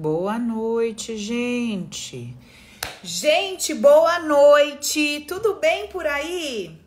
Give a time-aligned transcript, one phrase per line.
[0.00, 2.34] Boa noite, gente.
[3.02, 5.26] Gente, boa noite.
[5.28, 6.80] Tudo bem por aí?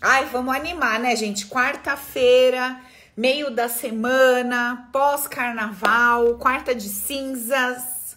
[0.00, 1.48] Ai, vamos animar, né, gente?
[1.48, 2.80] Quarta-feira,
[3.16, 8.16] meio da semana, pós-carnaval, quarta de cinzas.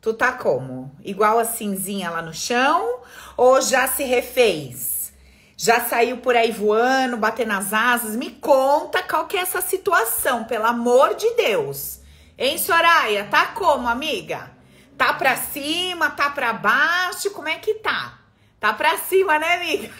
[0.00, 0.90] Tu tá como?
[1.04, 3.00] Igual a cinzinha lá no chão
[3.36, 5.12] ou já se refez?
[5.54, 8.16] Já saiu por aí voando, batendo as asas?
[8.16, 12.00] Me conta qual que é essa situação, pelo amor de Deus.
[12.38, 13.24] Hein, Soraya?
[13.24, 14.50] Tá como, amiga?
[14.96, 17.30] Tá pra cima, tá pra baixo?
[17.30, 18.18] Como é que tá?
[18.58, 19.90] Tá pra cima, né, amiga?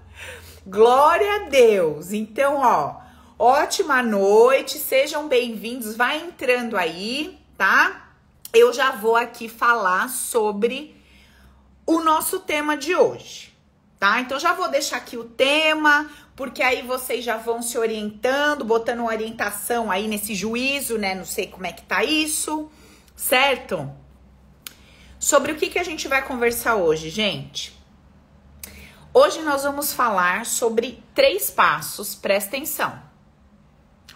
[0.67, 2.12] Glória a Deus.
[2.12, 3.00] Então, ó,
[3.39, 5.97] ótima noite, sejam bem-vindos.
[5.97, 8.08] Vai entrando aí, tá?
[8.52, 11.00] Eu já vou aqui falar sobre
[11.86, 13.56] o nosso tema de hoje,
[13.98, 14.20] tá?
[14.20, 19.05] Então já vou deixar aqui o tema, porque aí vocês já vão se orientando, botando
[19.05, 21.14] orientação aí nesse juízo, né?
[21.14, 22.70] Não sei como é que tá isso,
[23.14, 23.92] certo?
[25.18, 27.78] Sobre o que, que a gente vai conversar hoje, gente?
[29.12, 33.02] Hoje nós vamos falar sobre três passos, presta atenção.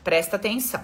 [0.02, 0.82] Presta atenção.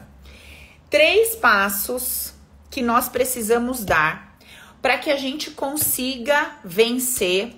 [0.91, 2.35] Três passos
[2.71, 4.37] que nós precisamos dar
[4.83, 7.55] para que a gente consiga vencer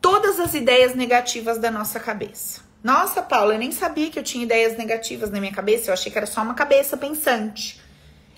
[0.00, 2.67] todas as ideias negativas da nossa cabeça.
[2.82, 6.10] Nossa, Paula, eu nem sabia que eu tinha ideias negativas na minha cabeça, eu achei
[6.12, 7.80] que era só uma cabeça pensante.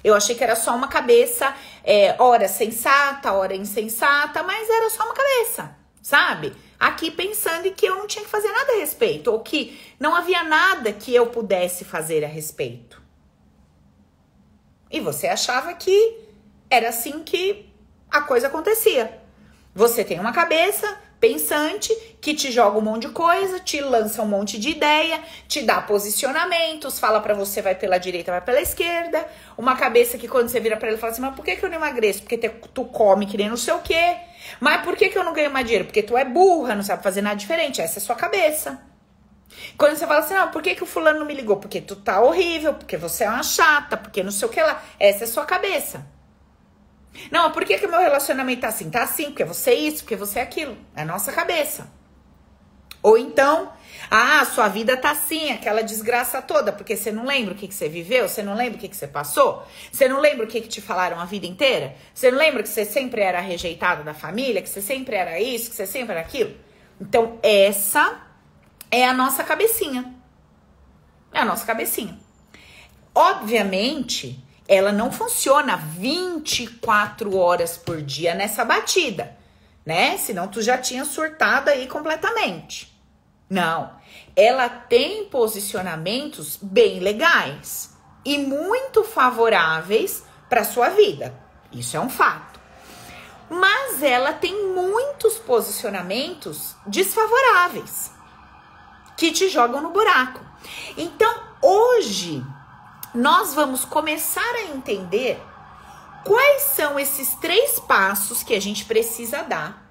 [0.02, 5.04] Eu achei que era só uma cabeça, é, hora sensata, hora insensata, mas era só
[5.04, 6.54] uma cabeça, sabe?
[6.78, 10.14] Aqui pensando em que eu não tinha que fazer nada a respeito, ou que não
[10.14, 13.00] havia nada que eu pudesse fazer a respeito.
[14.90, 16.18] E você achava que
[16.70, 17.70] era assim que
[18.10, 19.20] a coisa acontecia.
[19.74, 24.26] Você tem uma cabeça, pensante que te joga um monte de coisa, te lança um
[24.26, 29.26] monte de ideia, te dá posicionamentos, fala para você vai pela direita, vai pela esquerda.
[29.56, 31.68] Uma cabeça que quando você vira para ele fala assim: "Mas por que que eu
[31.68, 32.22] não emagreço?
[32.22, 34.16] Porque tu come que nem não sei o quê.
[34.58, 35.84] Mas por que que eu não ganho mais dinheiro?
[35.84, 37.80] Porque tu é burra, não sabe fazer nada diferente.
[37.80, 38.80] Essa é a sua cabeça.
[39.76, 41.56] Quando você fala assim, não, por que, que o fulano não me ligou?
[41.56, 44.82] Porque tu tá horrível, porque você é uma chata, porque não sei o que lá.
[44.98, 46.06] Essa é a sua cabeça.
[47.30, 48.90] Não, por que, que meu relacionamento tá assim?
[48.90, 50.76] Tá assim, porque você é isso, porque você é aquilo.
[50.94, 51.90] É a nossa cabeça.
[53.02, 53.72] Ou então,
[54.10, 57.74] ah, sua vida tá assim, aquela desgraça toda, porque você não lembra o que, que
[57.74, 60.60] você viveu, você não lembra o que, que você passou, você não lembra o que,
[60.60, 64.12] que te falaram a vida inteira, você não lembra que você sempre era rejeitado da
[64.12, 66.54] família, que você sempre era isso, que você sempre era aquilo.
[67.00, 68.20] Então, essa
[68.90, 70.14] é a nossa cabecinha.
[71.32, 72.18] É a nossa cabecinha.
[73.14, 79.36] Obviamente, ela não funciona 24 horas por dia nessa batida,
[79.84, 80.16] né?
[80.16, 82.96] Senão tu já tinha surtado aí completamente.
[83.50, 83.90] Não.
[84.36, 91.34] Ela tem posicionamentos bem legais e muito favoráveis para sua vida.
[91.72, 92.60] Isso é um fato.
[93.50, 98.12] Mas ela tem muitos posicionamentos desfavoráveis
[99.16, 100.40] que te jogam no buraco.
[100.96, 102.40] Então, hoje
[103.14, 105.40] nós vamos começar a entender
[106.24, 109.90] quais são esses três passos que a gente precisa dar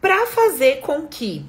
[0.00, 1.44] para fazer com que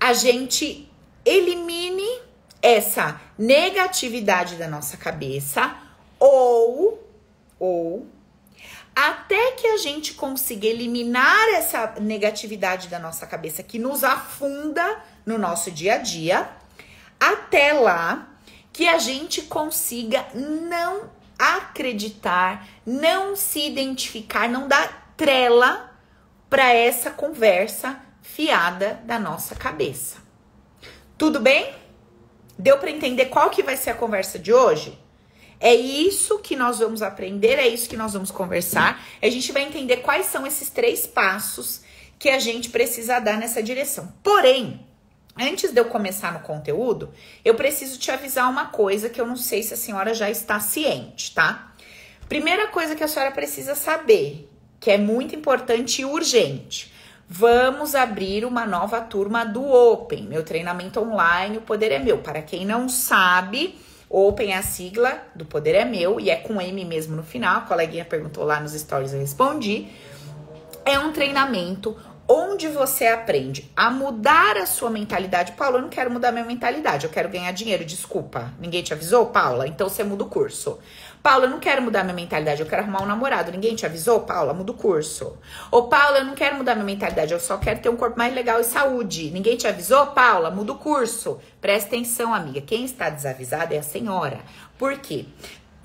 [0.00, 0.90] a gente
[1.24, 2.20] elimine
[2.60, 5.76] essa negatividade da nossa cabeça
[6.18, 7.04] ou
[7.58, 8.06] ou
[8.94, 15.38] até que a gente consiga eliminar essa negatividade da nossa cabeça que nos afunda no
[15.38, 16.50] nosso dia a dia,
[17.20, 18.28] até lá
[18.78, 25.98] que a gente consiga não acreditar, não se identificar, não dar trela
[26.48, 30.18] para essa conversa fiada da nossa cabeça.
[31.18, 31.74] Tudo bem?
[32.56, 34.96] Deu para entender qual que vai ser a conversa de hoje?
[35.58, 39.04] É isso que nós vamos aprender, é isso que nós vamos conversar.
[39.20, 41.80] A gente vai entender quais são esses três passos
[42.16, 44.14] que a gente precisa dar nessa direção.
[44.22, 44.87] Porém,
[45.40, 47.10] Antes de eu começar no conteúdo,
[47.44, 50.58] eu preciso te avisar uma coisa que eu não sei se a senhora já está
[50.58, 51.72] ciente, tá?
[52.28, 54.50] Primeira coisa que a senhora precisa saber,
[54.80, 56.92] que é muito importante e urgente.
[57.28, 62.18] Vamos abrir uma nova turma do Open, meu treinamento online, o poder é meu.
[62.18, 63.78] Para quem não sabe,
[64.10, 67.58] Open é a sigla do poder é meu e é com M mesmo no final.
[67.58, 69.88] A coleguinha perguntou lá nos stories, eu respondi.
[70.84, 71.94] É um treinamento
[72.28, 75.52] onde você aprende a mudar a sua mentalidade.
[75.52, 77.86] Paula, eu não quero mudar minha mentalidade, eu quero ganhar dinheiro.
[77.86, 79.66] Desculpa, ninguém te avisou, Paula?
[79.66, 80.78] Então você muda o curso.
[81.22, 83.50] Paula, eu não quero mudar minha mentalidade, eu quero arrumar um namorado.
[83.50, 84.52] Ninguém te avisou, Paula?
[84.52, 85.38] Muda o curso.
[85.70, 88.34] Ô, Paula, eu não quero mudar minha mentalidade, eu só quero ter um corpo mais
[88.34, 89.30] legal e saúde.
[89.30, 90.50] Ninguém te avisou, Paula?
[90.50, 91.38] Muda o curso.
[91.60, 92.60] Presta atenção, amiga.
[92.60, 94.38] Quem está desavisada é a senhora.
[94.78, 95.24] Por quê?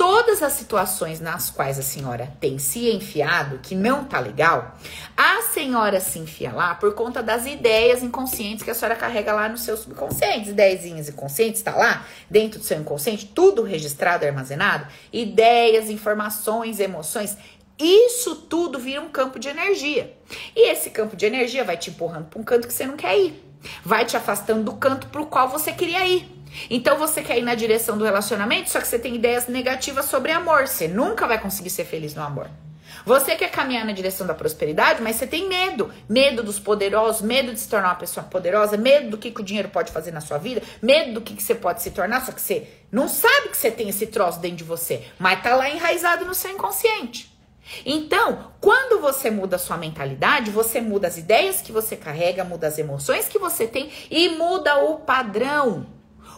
[0.04, 4.78] Todas as situações nas quais a senhora tem se enfiado, que não tá legal,
[5.16, 9.48] a senhora se enfia lá por conta das ideias inconscientes que a senhora carrega lá
[9.48, 10.50] no seu subconsciente.
[10.50, 14.88] Ideias inconscientes, tá lá dentro do seu inconsciente, tudo registrado, armazenado.
[15.14, 17.38] Ideias, informações, emoções.
[17.80, 20.14] Isso tudo vira um campo de energia.
[20.54, 23.18] E esse campo de energia vai te empurrando para um canto que você não quer
[23.18, 23.42] ir.
[23.86, 26.43] Vai te afastando do canto para o qual você queria ir.
[26.70, 30.32] Então você quer ir na direção do relacionamento, só que você tem ideias negativas sobre
[30.32, 30.68] amor.
[30.68, 32.50] Você nunca vai conseguir ser feliz no amor.
[33.06, 35.92] Você quer caminhar na direção da prosperidade, mas você tem medo.
[36.08, 39.44] Medo dos poderosos, medo de se tornar uma pessoa poderosa, medo do que, que o
[39.44, 42.32] dinheiro pode fazer na sua vida, medo do que, que você pode se tornar, só
[42.32, 45.70] que você não sabe que você tem esse troço dentro de você, mas tá lá
[45.70, 47.34] enraizado no seu inconsciente.
[47.86, 52.68] Então, quando você muda a sua mentalidade, você muda as ideias que você carrega, muda
[52.68, 55.86] as emoções que você tem e muda o padrão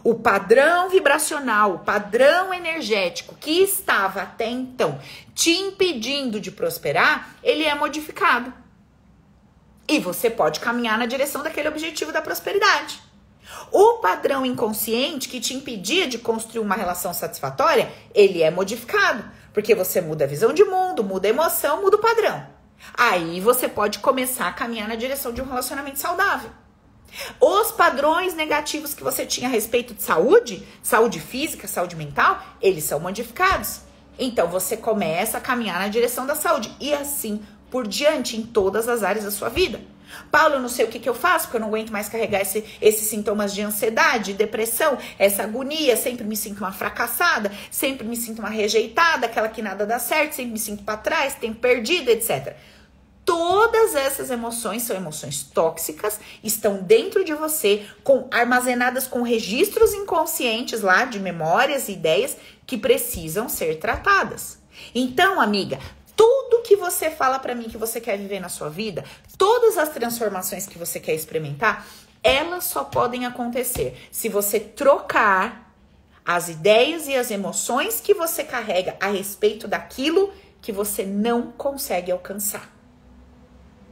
[0.05, 4.99] o padrão vibracional, o padrão energético que estava até então
[5.33, 8.53] te impedindo de prosperar, ele é modificado.
[9.87, 13.01] E você pode caminhar na direção daquele objetivo da prosperidade.
[13.71, 19.25] O padrão inconsciente que te impedia de construir uma relação satisfatória, ele é modificado,
[19.55, 22.45] porque você muda a visão de mundo, muda a emoção, muda o padrão.
[22.95, 26.51] Aí você pode começar a caminhar na direção de um relacionamento saudável.
[27.39, 32.83] Os padrões negativos que você tinha a respeito de saúde, saúde física, saúde mental, eles
[32.83, 33.81] são modificados.
[34.17, 38.87] Então você começa a caminhar na direção da saúde e assim por diante em todas
[38.87, 39.81] as áreas da sua vida.
[40.31, 42.41] Paulo, eu não sei o que, que eu faço, porque eu não aguento mais carregar
[42.41, 45.97] esse, esses sintomas de ansiedade, depressão, essa agonia.
[45.97, 50.33] Sempre me sinto uma fracassada, sempre me sinto uma rejeitada, aquela que nada dá certo,
[50.33, 52.55] sempre me sinto para trás, tempo perdido, etc.
[53.25, 60.81] Todas essas emoções são emoções tóxicas, estão dentro de você, com armazenadas com registros inconscientes
[60.81, 62.37] lá de memórias e ideias
[62.67, 64.59] que precisam ser tratadas.
[64.93, 65.79] Então, amiga,
[66.15, 69.03] tudo que você fala para mim que você quer viver na sua vida,
[69.39, 71.87] todas as transformações que você quer experimentar,
[72.23, 75.73] elas só podem acontecer se você trocar
[76.23, 80.31] as ideias e as emoções que você carrega a respeito daquilo
[80.61, 82.74] que você não consegue alcançar.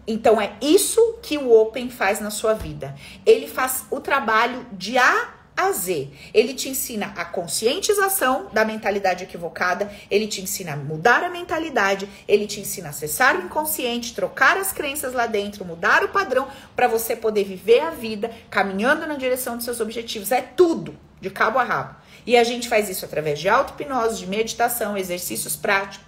[0.05, 2.95] Então é isso que o Open faz na sua vida.
[3.25, 6.09] Ele faz o trabalho de A a Z.
[6.33, 12.09] Ele te ensina a conscientização da mentalidade equivocada, ele te ensina a mudar a mentalidade,
[12.27, 16.47] ele te ensina a acessar o inconsciente, trocar as crenças lá dentro, mudar o padrão
[16.75, 20.31] para você poder viver a vida caminhando na direção dos seus objetivos.
[20.31, 21.95] É tudo, de cabo a rabo.
[22.25, 25.59] E a gente faz isso através de auto-hipnose, de meditação, exercícios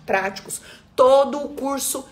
[0.05, 0.61] práticos,
[0.95, 2.07] todo o curso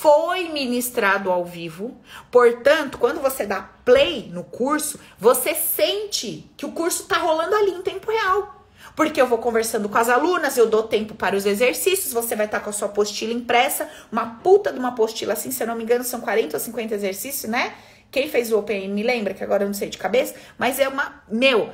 [0.00, 1.96] foi ministrado ao vivo.
[2.30, 7.70] Portanto, quando você dá play no curso, você sente que o curso está rolando ali
[7.70, 8.66] em tempo real.
[8.94, 12.46] Porque eu vou conversando com as alunas, eu dou tempo para os exercícios, você vai
[12.46, 15.66] estar tá com a sua apostila impressa, uma puta de uma apostila assim, se eu
[15.66, 17.74] não me engano, são 40 ou 50 exercícios, né?
[18.10, 20.88] Quem fez o Open me lembra, que agora eu não sei de cabeça, mas é
[20.88, 21.22] uma.
[21.28, 21.70] Meu,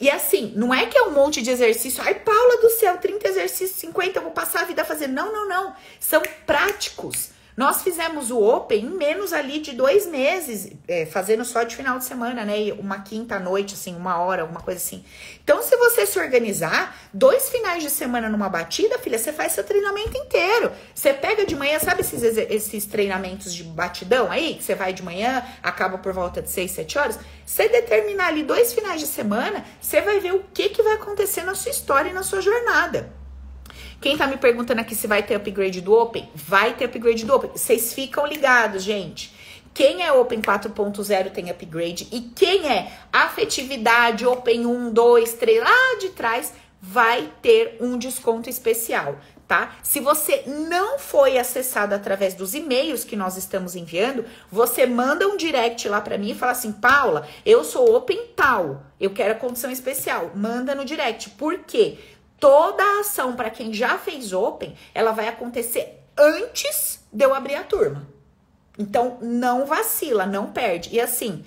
[0.00, 2.02] e assim, não é que é um monte de exercício.
[2.04, 5.12] Ai, Paula do céu, 30 exercícios, 50, eu vou passar a vida fazendo.
[5.12, 5.76] Não, não, não.
[5.98, 7.30] São práticos.
[7.56, 11.98] Nós fizemos o Open em menos ali de dois meses, é, fazendo só de final
[11.98, 12.72] de semana, né?
[12.78, 15.04] Uma quinta noite, assim, uma hora, alguma coisa assim.
[15.44, 19.64] Então, se você se organizar, dois finais de semana numa batida, filha, você faz seu
[19.64, 20.72] treinamento inteiro.
[20.94, 24.54] Você pega de manhã, sabe esses, esses treinamentos de batidão aí?
[24.54, 27.18] Que você vai de manhã, acaba por volta de seis, sete horas.
[27.44, 31.42] Você determinar ali dois finais de semana, você vai ver o que, que vai acontecer
[31.42, 33.21] na sua história e na sua jornada.
[34.02, 37.36] Quem tá me perguntando aqui se vai ter upgrade do Open, vai ter upgrade do
[37.36, 37.52] Open.
[37.54, 39.32] Vocês ficam ligados, gente.
[39.72, 45.98] Quem é Open 4.0 tem upgrade e quem é afetividade Open 1, 2, 3 lá
[46.00, 49.76] de trás vai ter um desconto especial, tá?
[49.84, 55.36] Se você não foi acessado através dos e-mails que nós estamos enviando, você manda um
[55.36, 59.36] direct lá para mim e fala assim: "Paula, eu sou Open tal, eu quero a
[59.36, 60.32] condição especial".
[60.34, 61.30] Manda no direct.
[61.30, 61.98] Por quê?
[62.42, 67.54] Toda a ação para quem já fez Open, ela vai acontecer antes de eu abrir
[67.54, 68.08] a turma.
[68.76, 70.88] Então, não vacila, não perde.
[70.92, 71.44] E assim,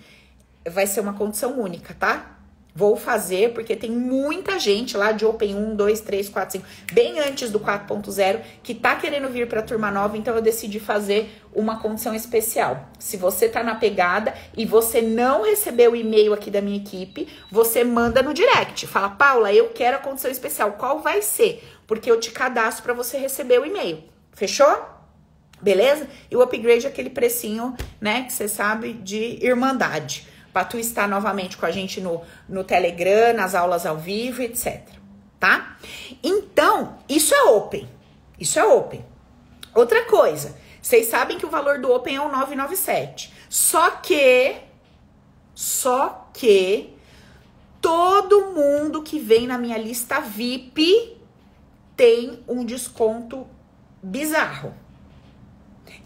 [0.65, 2.34] vai ser uma condição única, tá?
[2.77, 7.21] Vou fazer porque tem muita gente lá de Open 1, 2, 3, 4, 5, bem
[7.21, 11.41] antes do 4.0, que tá querendo vir para a turma nova, então eu decidi fazer
[11.53, 12.89] uma condição especial.
[12.99, 17.29] Se você tá na pegada e você não recebeu o e-mail aqui da minha equipe,
[17.49, 18.85] você manda no direct.
[18.87, 20.73] Fala, Paula, eu quero a condição especial.
[20.73, 21.63] Qual vai ser?
[21.87, 24.03] Porque eu te cadastro para você receber o e-mail.
[24.33, 24.83] Fechou?
[25.61, 26.09] Beleza?
[26.29, 31.05] E o upgrade é aquele precinho, né, que você sabe de irmandade para tu estar
[31.05, 34.87] novamente com a gente no, no Telegram, nas aulas ao vivo, etc.
[35.37, 35.75] tá?
[36.23, 37.89] Então, isso é open.
[38.39, 39.05] Isso é open.
[39.73, 43.33] Outra coisa, vocês sabem que o valor do open é o 997.
[43.49, 44.55] Só que
[45.53, 46.93] só que
[47.81, 51.17] todo mundo que vem na minha lista VIP
[51.97, 53.45] tem um desconto
[54.01, 54.73] bizarro.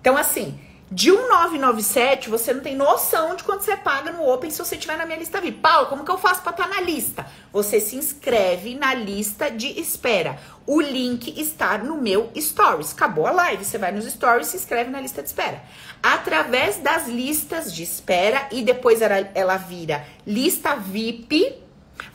[0.02, 0.60] Então, assim,
[0.92, 4.98] de 1997, você não tem noção de quanto você paga no Open se você estiver
[4.98, 5.60] na minha lista VIP.
[5.60, 7.28] Paulo, como que eu faço para estar tá na lista?
[7.54, 10.40] Você se inscreve na lista de espera.
[10.66, 12.94] O link está no meu Stories.
[12.94, 15.62] Acabou a live, você vai nos Stories e se inscreve na lista de espera.
[16.02, 21.56] Através das listas de espera e depois ela, ela vira lista VIP,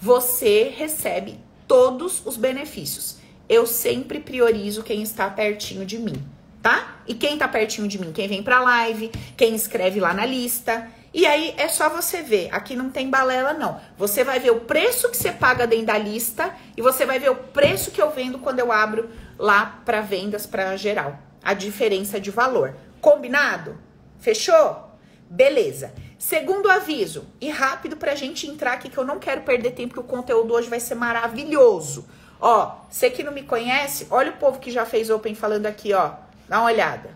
[0.00, 1.38] você recebe
[1.68, 3.18] todos os benefícios.
[3.48, 6.33] Eu sempre priorizo quem está pertinho de mim
[6.64, 6.96] tá?
[7.06, 8.10] E quem tá pertinho de mim?
[8.10, 10.88] Quem vem pra live, quem escreve lá na lista.
[11.12, 12.48] E aí é só você ver.
[12.52, 13.78] Aqui não tem balela, não.
[13.98, 17.30] Você vai ver o preço que você paga dentro da lista e você vai ver
[17.30, 21.18] o preço que eu vendo quando eu abro lá para vendas para geral.
[21.42, 22.74] A diferença de valor.
[22.98, 23.78] Combinado?
[24.18, 24.90] Fechou?
[25.28, 25.92] Beleza.
[26.18, 30.00] Segundo aviso, e rápido pra gente entrar aqui, que eu não quero perder tempo, que
[30.00, 32.08] o conteúdo hoje vai ser maravilhoso.
[32.40, 35.92] Ó, você que não me conhece, olha o povo que já fez Open falando aqui,
[35.92, 36.23] ó.
[36.48, 37.10] Dá uma olhada.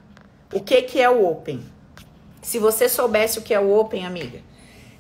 [0.53, 1.63] O que, que é o Open?
[2.41, 4.41] Se você soubesse o que é o Open, amiga,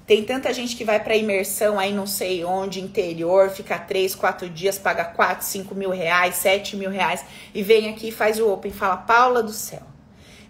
[0.07, 4.49] tem tanta gente que vai para imersão aí não sei onde, interior, fica três, quatro
[4.49, 8.51] dias, paga quatro, cinco mil reais, sete mil reais e vem aqui e faz o
[8.51, 8.73] Open.
[8.73, 9.83] Fala, Paula do céu,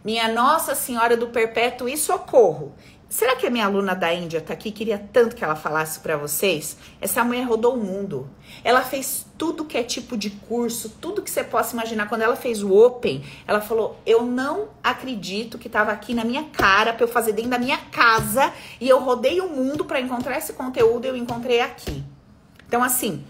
[0.05, 2.75] minha Nossa Senhora do Perpétuo e Socorro.
[3.09, 4.71] Será que a minha aluna da Índia tá aqui?
[4.71, 6.77] Queria tanto que ela falasse para vocês.
[7.00, 8.29] Essa mulher rodou o mundo.
[8.62, 12.07] Ela fez tudo que é tipo de curso, tudo que você possa imaginar.
[12.07, 16.45] Quando ela fez o Open, ela falou: Eu não acredito que tava aqui na minha
[16.45, 20.37] cara para eu fazer dentro da minha casa e eu rodei o mundo para encontrar
[20.37, 22.05] esse conteúdo e eu encontrei aqui.
[22.67, 23.25] Então, assim,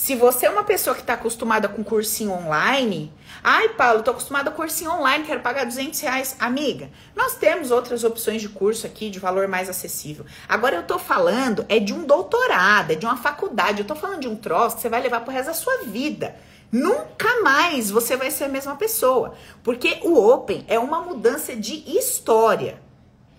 [0.00, 3.12] se você é uma pessoa que está acostumada com cursinho online,
[3.44, 6.36] ai, Paulo, tô acostumada com cursinho online, quero pagar 200 reais.
[6.38, 10.24] Amiga, nós temos outras opções de curso aqui de valor mais acessível.
[10.48, 13.80] Agora eu tô falando é de um doutorado, é de uma faculdade.
[13.80, 16.34] Eu tô falando de um troço que você vai levar pro resto da sua vida.
[16.72, 19.34] Nunca mais você vai ser a mesma pessoa.
[19.62, 22.80] Porque o Open é uma mudança de história.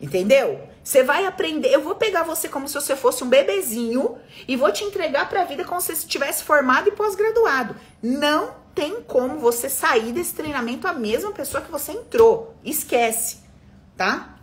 [0.01, 0.67] Entendeu?
[0.83, 1.71] Você vai aprender.
[1.71, 4.17] Eu vou pegar você como se você fosse um bebezinho
[4.47, 7.75] e vou te entregar para a vida como se você estivesse formado e pós-graduado.
[8.01, 12.55] Não tem como você sair desse treinamento a mesma pessoa que você entrou.
[12.63, 13.39] Esquece,
[13.95, 14.39] tá?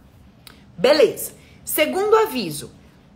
[0.77, 1.33] Beleza.
[1.65, 2.71] Segundo aviso,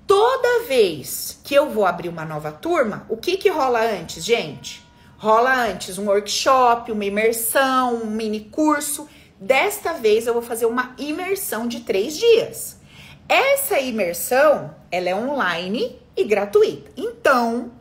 [0.05, 4.83] toda vez que eu vou abrir uma nova turma, o que que rola antes, gente?
[5.17, 9.09] Rola antes um workshop, uma imersão, um mini curso.
[9.43, 12.77] Desta vez eu vou fazer uma imersão de três dias.
[13.29, 16.93] Essa imersão, ela é online e gratuita.
[16.97, 17.73] Então,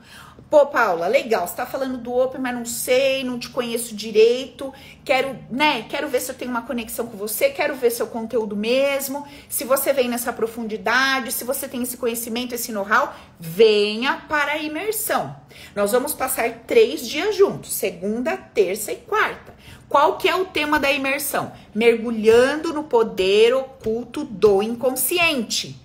[0.49, 4.73] pô, Paula, legal, você tá falando do Open, mas não sei, não te conheço direito.
[5.05, 8.55] Quero, né, quero ver se eu tenho uma conexão com você, quero ver seu conteúdo
[8.55, 9.23] mesmo.
[9.47, 14.57] Se você vem nessa profundidade, se você tem esse conhecimento, esse know-how, venha para a
[14.57, 15.35] imersão.
[15.75, 19.53] Nós vamos passar três dias juntos, segunda, terça e quarta.
[19.91, 21.51] Qual que é o tema da imersão?
[21.75, 25.77] Mergulhando no poder oculto do inconsciente.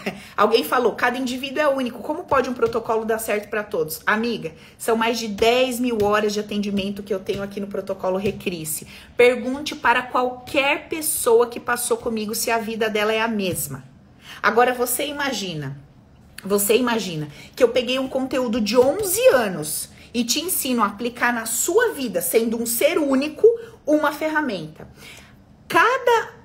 [0.36, 1.98] Alguém falou, cada indivíduo é único.
[1.98, 4.02] Como pode um protocolo dar certo para todos?
[4.06, 8.16] Amiga, são mais de 10 mil horas de atendimento que eu tenho aqui no protocolo
[8.16, 8.86] Recrisse.
[9.16, 13.82] Pergunte para qualquer pessoa que passou comigo se a vida dela é a mesma.
[14.40, 15.76] Agora você imagina,
[16.44, 21.34] você imagina que eu peguei um conteúdo de 11 anos e te ensino a aplicar
[21.34, 23.46] na sua vida, sendo um ser único,
[23.84, 24.88] uma ferramenta.
[25.68, 26.44] Cada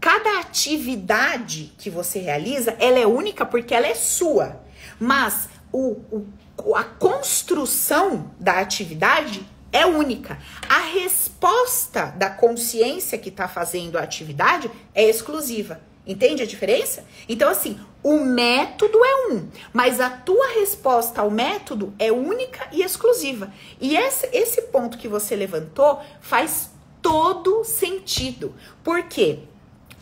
[0.00, 4.60] cada atividade que você realiza, ela é única porque ela é sua.
[5.00, 10.38] Mas o, o, a construção da atividade é única.
[10.68, 15.80] A resposta da consciência que está fazendo a atividade é exclusiva.
[16.06, 17.04] Entende a diferença?
[17.28, 22.80] Então, assim, o método é um, mas a tua resposta ao método é única e
[22.80, 23.52] exclusiva.
[23.80, 26.70] E esse, esse ponto que você levantou faz
[27.02, 28.54] todo sentido.
[28.84, 29.40] Por quê?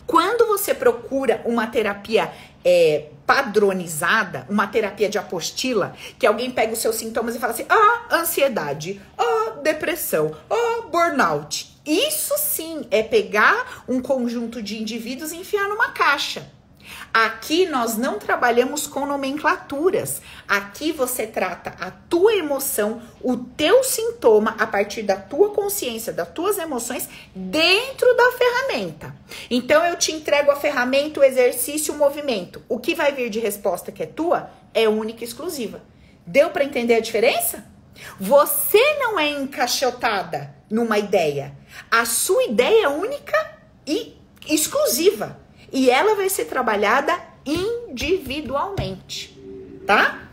[0.05, 2.31] Quando você procura uma terapia
[2.63, 7.65] é, padronizada, uma terapia de apostila, que alguém pega os seus sintomas e fala assim:
[7.67, 11.75] ah, ansiedade, ah, depressão, ah, burnout.
[11.83, 16.53] Isso sim é pegar um conjunto de indivíduos e enfiar numa caixa.
[17.13, 20.21] Aqui nós não trabalhamos com nomenclaturas.
[20.47, 26.29] Aqui você trata a tua emoção, o teu sintoma a partir da tua consciência, das
[26.29, 29.15] tuas emoções dentro da ferramenta.
[29.49, 32.61] Então eu te entrego a ferramenta, o exercício, o movimento.
[32.67, 35.81] O que vai vir de resposta que é tua é única e exclusiva.
[36.25, 37.65] Deu para entender a diferença?
[38.19, 41.55] Você não é encaixotada numa ideia.
[41.89, 45.44] A sua ideia é única e exclusiva.
[45.71, 49.37] E ela vai ser trabalhada individualmente,
[49.85, 50.27] tá?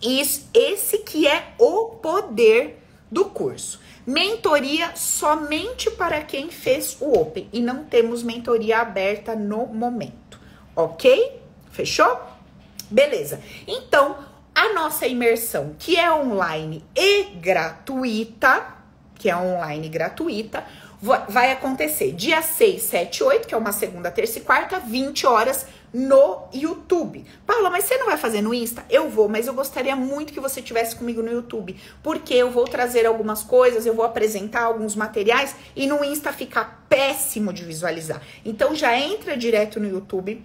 [0.00, 3.80] Isso, esse que é o poder do curso.
[4.06, 10.38] Mentoria somente para quem fez o Open e não temos mentoria aberta no momento,
[10.76, 11.40] ok?
[11.70, 12.20] Fechou?
[12.90, 13.40] Beleza.
[13.66, 14.18] Então,
[14.54, 18.74] a nossa imersão, que é online e gratuita,
[19.14, 20.64] que é online gratuita,
[21.28, 25.66] vai acontecer dia 6, 7, 8, que é uma segunda, terça e quarta, 20 horas
[25.92, 27.26] no YouTube.
[27.46, 28.84] Paula, mas você não vai fazer no Insta?
[28.88, 32.64] Eu vou, mas eu gostaria muito que você tivesse comigo no YouTube, porque eu vou
[32.64, 38.22] trazer algumas coisas, eu vou apresentar alguns materiais e no Insta fica péssimo de visualizar.
[38.42, 40.42] Então já entra direto no YouTube,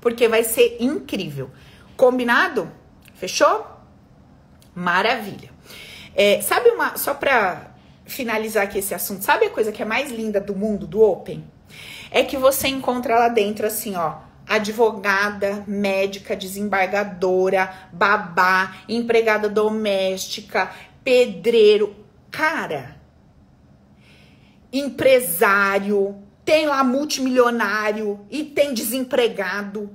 [0.00, 1.50] porque vai ser incrível.
[1.96, 2.70] Combinado?
[3.16, 3.66] Fechou?
[4.74, 5.50] Maravilha.
[6.14, 7.67] É, sabe uma, só pra
[8.08, 11.44] finalizar aqui esse assunto, sabe a coisa que é mais linda do mundo do Open?
[12.10, 14.16] É que você encontra lá dentro assim, ó,
[14.48, 20.72] advogada, médica, desembargadora, babá, empregada doméstica,
[21.04, 21.94] pedreiro,
[22.30, 22.96] cara,
[24.72, 29.90] empresário, tem lá multimilionário e tem desempregado.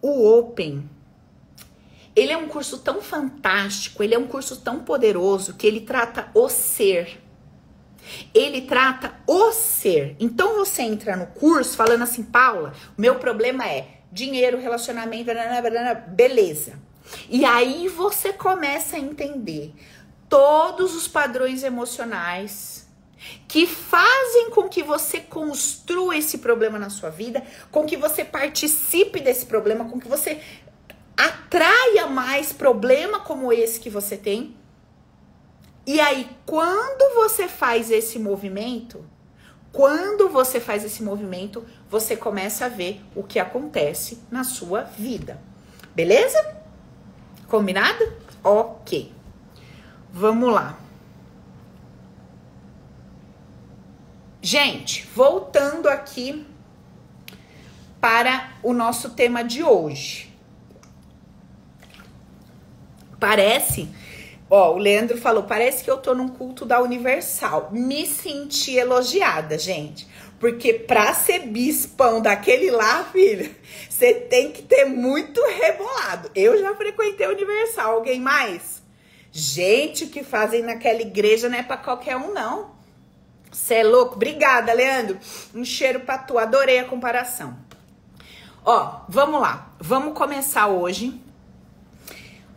[0.00, 0.90] O Open,
[2.14, 6.28] ele é um curso tão fantástico, ele é um curso tão poderoso que ele trata
[6.34, 7.21] o ser.
[8.34, 10.16] Ele trata o ser.
[10.18, 15.30] Então você entra no curso falando assim, Paula, meu problema é dinheiro, relacionamento,
[16.08, 16.74] beleza.
[17.28, 19.74] E aí você começa a entender
[20.28, 22.88] todos os padrões emocionais
[23.46, 29.20] que fazem com que você construa esse problema na sua vida, com que você participe
[29.20, 30.40] desse problema, com que você
[31.16, 34.56] atraia mais problema como esse que você tem
[35.86, 39.04] e aí, quando você faz esse movimento,
[39.72, 45.40] quando você faz esse movimento, você começa a ver o que acontece na sua vida.
[45.94, 46.56] Beleza?
[47.48, 48.12] Combinado?
[48.44, 49.12] Ok.
[50.12, 50.78] Vamos lá.
[54.40, 56.46] Gente, voltando aqui
[58.00, 60.36] para o nosso tema de hoje.
[63.18, 63.88] Parece
[64.54, 67.70] Ó, o Leandro falou: parece que eu tô num culto da Universal.
[67.72, 70.06] Me senti elogiada, gente.
[70.38, 73.50] Porque pra ser bispão daquele lá, filha,
[73.88, 76.30] você tem que ter muito rebolado.
[76.34, 77.94] Eu já frequentei a Universal.
[77.94, 78.82] Alguém mais?
[79.32, 82.72] Gente, o que fazem naquela igreja não é pra qualquer um, não.
[83.50, 84.16] Você é louco?
[84.16, 85.18] Obrigada, Leandro.
[85.54, 86.36] Um cheiro pra tu.
[86.36, 87.56] Adorei a comparação.
[88.62, 89.72] Ó, vamos lá.
[89.80, 91.21] Vamos começar hoje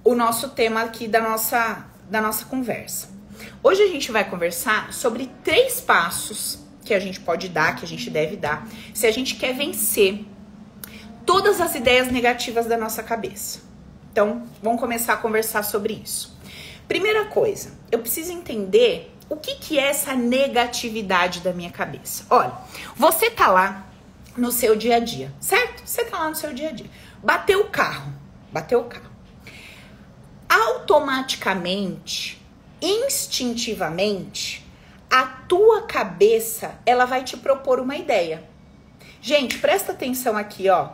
[0.05, 3.09] o nosso tema aqui da nossa, da nossa conversa.
[3.63, 7.87] Hoje a gente vai conversar sobre três passos que a gente pode dar, que a
[7.87, 10.23] gente deve dar, se a gente quer vencer
[11.25, 13.61] todas as ideias negativas da nossa cabeça.
[14.11, 16.37] Então, vamos começar a conversar sobre isso.
[16.87, 22.23] Primeira coisa, eu preciso entender o que, que é essa negatividade da minha cabeça.
[22.29, 22.53] Olha,
[22.95, 23.87] você tá lá
[24.37, 25.81] no seu dia a dia, certo?
[25.83, 26.89] Você tá lá no seu dia a dia.
[27.23, 28.13] Bateu o carro,
[28.51, 29.14] bateu o carro
[30.55, 32.41] automaticamente,
[32.81, 34.65] instintivamente,
[35.11, 38.41] a tua cabeça, ela vai te propor uma ideia.
[39.21, 40.91] Gente, presta atenção aqui, ó.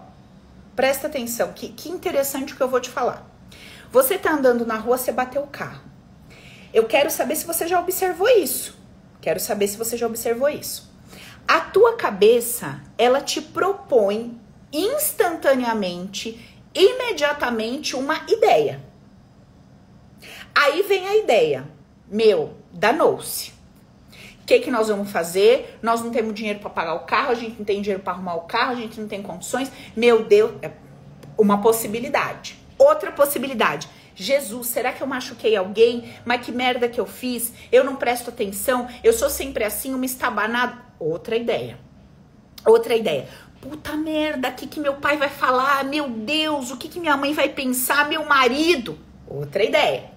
[0.76, 3.30] Presta atenção, que, que interessante o que eu vou te falar.
[3.92, 5.84] Você tá andando na rua, você bateu o carro.
[6.74, 8.76] Eu quero saber se você já observou isso.
[9.22, 10.92] Quero saber se você já observou isso.
[11.48, 14.42] A tua cabeça, ela te propõe
[14.74, 18.91] instantaneamente, imediatamente uma ideia.
[20.54, 21.68] Aí vem a ideia.
[22.08, 23.52] Meu, danou-se.
[24.42, 25.78] O que, que nós vamos fazer?
[25.82, 28.36] Nós não temos dinheiro para pagar o carro, a gente não tem dinheiro para arrumar
[28.36, 29.72] o carro, a gente não tem condições.
[29.96, 30.72] Meu Deus, é
[31.38, 32.58] uma possibilidade.
[32.78, 33.88] Outra possibilidade.
[34.14, 36.14] Jesus, será que eu machuquei alguém?
[36.26, 37.54] Mas que merda que eu fiz?
[37.72, 38.88] Eu não presto atenção?
[39.04, 40.78] Eu sou sempre assim, uma estabanada?
[41.00, 41.78] Outra ideia.
[42.66, 43.28] Outra ideia.
[43.62, 45.84] Puta merda, o que, que meu pai vai falar?
[45.86, 48.10] Meu Deus, o que, que minha mãe vai pensar?
[48.10, 48.98] Meu marido?
[49.28, 50.11] Outra ideia.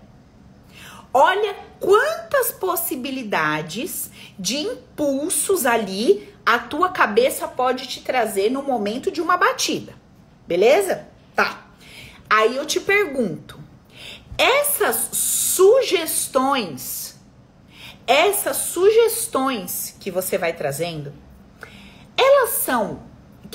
[1.16, 9.22] Olha quantas possibilidades de impulsos ali a tua cabeça pode te trazer no momento de
[9.22, 9.94] uma batida.
[10.44, 11.06] Beleza?
[11.36, 11.68] Tá.
[12.28, 13.60] Aí eu te pergunto:
[14.36, 17.16] essas sugestões,
[18.08, 21.12] essas sugestões que você vai trazendo,
[22.16, 23.04] elas são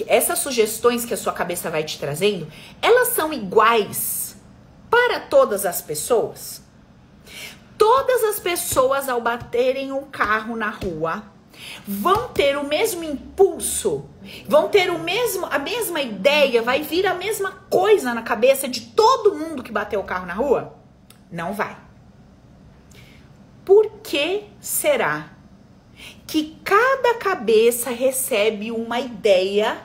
[0.07, 2.49] essas sugestões que a sua cabeça vai te trazendo,
[2.81, 4.37] elas são iguais
[4.89, 6.68] para todas as pessoas?
[7.79, 11.23] Todas as pessoas, ao baterem um carro na rua,
[11.87, 14.05] vão ter o mesmo impulso,
[14.45, 18.81] vão ter o mesmo, a mesma ideia, vai vir a mesma coisa na cabeça de
[18.81, 20.75] todo mundo que bateu o carro na rua?
[21.31, 21.77] Não vai.
[23.63, 25.29] Por que será
[26.27, 29.81] que cada cabeça recebe uma ideia,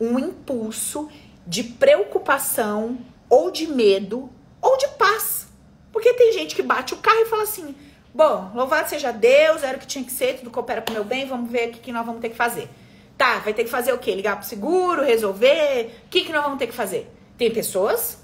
[0.00, 1.08] um impulso
[1.44, 5.51] de preocupação ou de medo ou de paz?
[5.92, 7.74] Porque tem gente que bate o carro e fala assim:
[8.14, 11.26] bom, louvado seja Deus, era o que tinha que ser, tudo coopera pro meu bem,
[11.26, 12.68] vamos ver o que, que nós vamos ter que fazer.
[13.16, 14.14] Tá, vai ter que fazer o quê?
[14.14, 16.02] Ligar pro seguro, resolver?
[16.06, 17.10] O que, que nós vamos ter que fazer?
[17.36, 18.18] Tem pessoas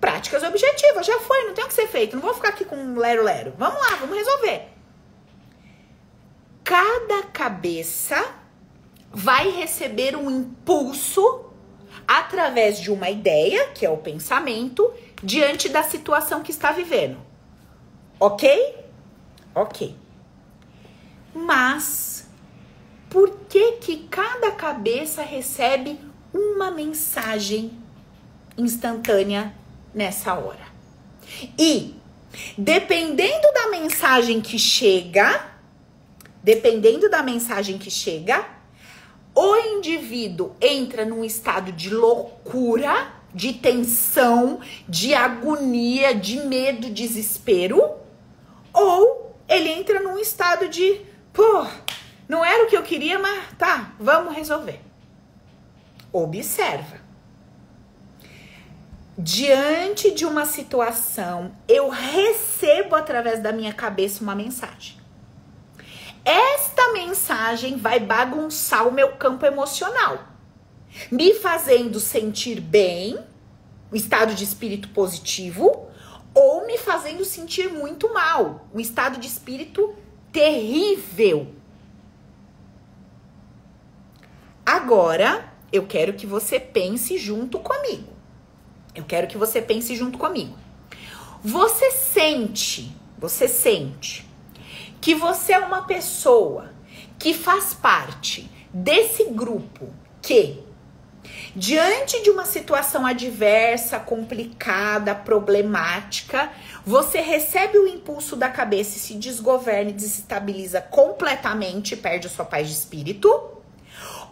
[0.00, 2.74] práticas objetivas, já foi, não tem o que ser feito, não vou ficar aqui com
[2.76, 3.54] um lero-lero.
[3.56, 4.68] Vamos lá, vamos resolver.
[6.64, 8.34] Cada cabeça
[9.10, 11.51] vai receber um impulso
[12.06, 17.18] através de uma ideia, que é o pensamento, diante da situação que está vivendo.
[18.18, 18.76] Ok?
[19.54, 19.96] Ok.
[21.34, 22.28] Mas
[23.08, 25.98] por que que cada cabeça recebe
[26.32, 27.72] uma mensagem
[28.56, 29.54] instantânea
[29.94, 30.66] nessa hora?
[31.58, 31.94] E
[32.56, 35.46] dependendo da mensagem que chega,
[36.42, 38.46] dependendo da mensagem que chega,
[39.34, 47.94] o indivíduo entra num estado de loucura de tensão, de agonia, de medo, desespero,
[48.72, 51.00] ou ele entra num estado de,
[51.32, 51.66] pô,
[52.28, 54.80] não era o que eu queria, mas tá, vamos resolver.
[56.12, 57.00] Observa.
[59.16, 65.01] Diante de uma situação, eu recebo através da minha cabeça uma mensagem.
[66.24, 70.32] Esta mensagem vai bagunçar o meu campo emocional
[71.10, 73.18] me fazendo sentir bem,
[73.90, 75.88] um estado de espírito positivo,
[76.34, 79.94] ou me fazendo sentir muito mal, um estado de espírito
[80.30, 81.54] terrível.
[84.64, 88.12] Agora, eu quero que você pense junto comigo.
[88.94, 90.56] Eu quero que você pense junto comigo.
[91.42, 94.26] Você sente, você sente
[95.02, 96.72] que você é uma pessoa
[97.18, 100.62] que faz parte desse grupo que
[101.54, 106.50] Diante de uma situação adversa, complicada, problemática,
[106.84, 112.44] você recebe o impulso da cabeça e se desgoverna e desestabiliza completamente, perde a sua
[112.44, 113.28] paz de espírito?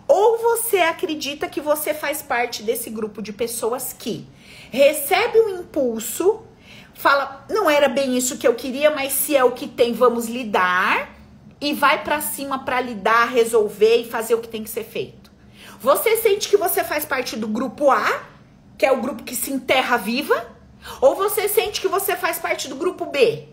[0.09, 4.26] Ou você acredita que você faz parte desse grupo de pessoas que
[4.70, 6.40] recebe um impulso,
[7.00, 10.28] fala, não era bem isso que eu queria, mas se é o que tem, vamos
[10.28, 11.08] lidar
[11.58, 15.30] e vai para cima para lidar, resolver e fazer o que tem que ser feito?
[15.80, 18.22] Você sente que você faz parte do grupo A,
[18.76, 20.46] que é o grupo que se enterra viva?
[21.00, 23.48] Ou você sente que você faz parte do grupo B,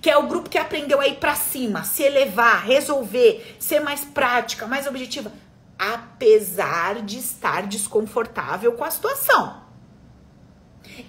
[0.00, 4.06] que é o grupo que aprendeu a ir para cima, se elevar, resolver, ser mais
[4.06, 5.30] prática, mais objetiva,
[5.78, 9.65] apesar de estar desconfortável com a situação.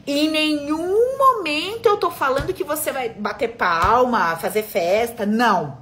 [0.05, 5.79] Em nenhum momento eu tô falando que você vai bater palma, fazer festa, não.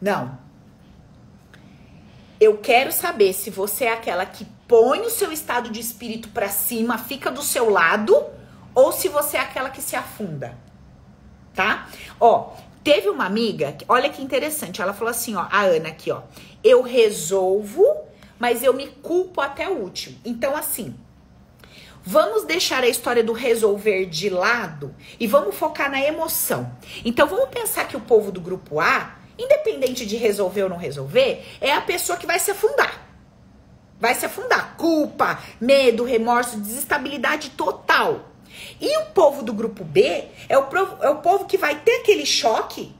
[0.00, 0.38] Não.
[2.38, 6.48] Eu quero saber se você é aquela que põe o seu estado de espírito para
[6.48, 8.26] cima, fica do seu lado,
[8.74, 10.56] ou se você é aquela que se afunda.
[11.54, 11.88] Tá?
[12.20, 12.52] Ó,
[12.84, 16.22] teve uma amiga, olha que interessante, ela falou assim, ó, a Ana aqui, ó.
[16.62, 17.84] Eu resolvo,
[18.38, 20.18] mas eu me culpo até o último.
[20.24, 20.94] Então, assim,
[22.06, 26.70] Vamos deixar a história do resolver de lado e vamos focar na emoção.
[27.04, 31.44] Então vamos pensar que o povo do grupo A independente de resolver ou não resolver,
[31.60, 33.02] é a pessoa que vai se afundar.
[33.98, 34.76] Vai se afundar.
[34.76, 38.30] Culpa, medo, remorso, desestabilidade total.
[38.80, 40.66] E o povo do grupo B é o,
[41.02, 42.94] é o povo que vai ter aquele choque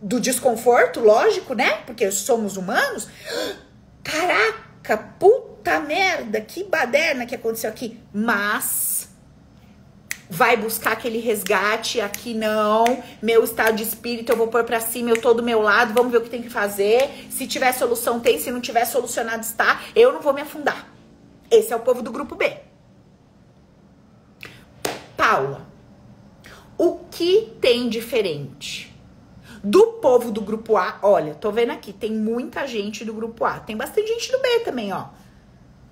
[0.00, 1.82] do desconforto, lógico, né?
[1.86, 3.08] Porque somos humanos.
[4.02, 7.98] Caraca, puta merda, que baderna que aconteceu aqui.
[8.12, 9.08] Mas
[10.28, 15.10] vai buscar aquele resgate, aqui não, meu estado de espírito eu vou pôr pra cima,
[15.10, 17.26] eu tô do meu lado, vamos ver o que tem que fazer.
[17.30, 19.80] Se tiver solução, tem, se não tiver solucionado, está.
[19.94, 20.88] Eu não vou me afundar.
[21.50, 22.56] Esse é o povo do grupo B.
[25.16, 25.66] Paula,
[26.76, 28.94] o que tem diferente?
[29.68, 33.58] Do povo do grupo A, olha, tô vendo aqui, tem muita gente do grupo A,
[33.58, 35.08] tem bastante gente do B também, ó.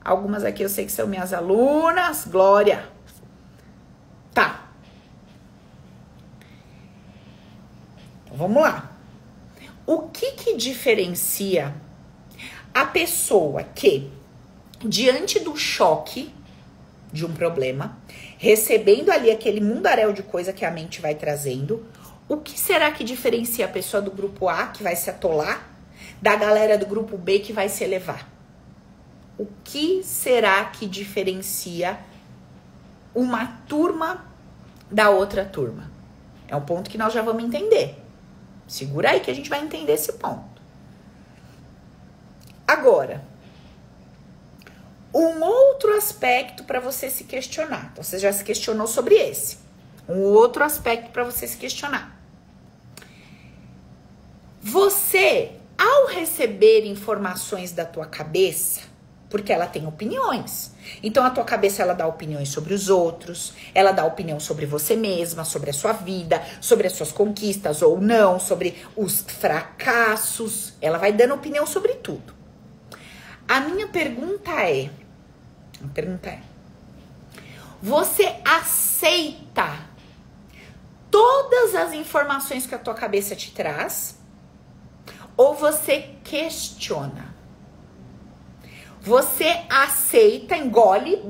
[0.01, 2.89] Algumas aqui eu sei que são minhas alunas, Glória,
[4.33, 4.69] Tá.
[8.25, 8.93] Então, vamos lá.
[9.85, 11.75] O que que diferencia
[12.73, 14.09] a pessoa que,
[14.85, 16.33] diante do choque,
[17.13, 17.99] de um problema,
[18.39, 21.85] recebendo ali aquele mundaréu de coisa que a mente vai trazendo.
[22.29, 25.69] O que será que diferencia a pessoa do grupo A, que vai se atolar,
[26.23, 28.29] da galera do grupo B, que vai se elevar?
[29.37, 31.99] O que será que diferencia
[33.15, 34.25] uma turma
[34.91, 35.91] da outra turma?
[36.49, 38.01] É um ponto que nós já vamos entender.
[38.67, 40.63] Segura aí que a gente vai entender esse ponto.
[42.67, 43.23] Agora,
[45.13, 47.91] um outro aspecto para você se questionar.
[47.93, 49.59] Então, você já se questionou sobre esse.
[50.09, 52.14] Um outro aspecto para você se questionar.
[54.67, 58.81] Você, ao receber informações da tua cabeça,
[59.29, 60.73] porque ela tem opiniões.
[61.03, 64.97] Então a tua cabeça ela dá opiniões sobre os outros, ela dá opinião sobre você
[64.97, 70.73] mesma, sobre a sua vida, sobre as suas conquistas ou não, sobre os fracassos.
[70.81, 72.33] Ela vai dando opinião sobre tudo.
[73.47, 74.89] A minha pergunta é,
[75.85, 76.41] a pergunta é:
[77.83, 79.79] você aceita
[81.11, 84.24] todas as informações que a tua cabeça te traz
[85.37, 87.35] ou você questiona?
[89.01, 91.23] Você aceita, engole,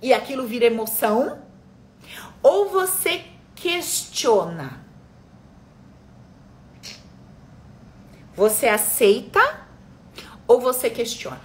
[0.00, 1.42] e aquilo vira emoção?
[2.42, 4.84] Ou você questiona?
[8.34, 9.66] Você aceita
[10.46, 11.40] ou você questiona?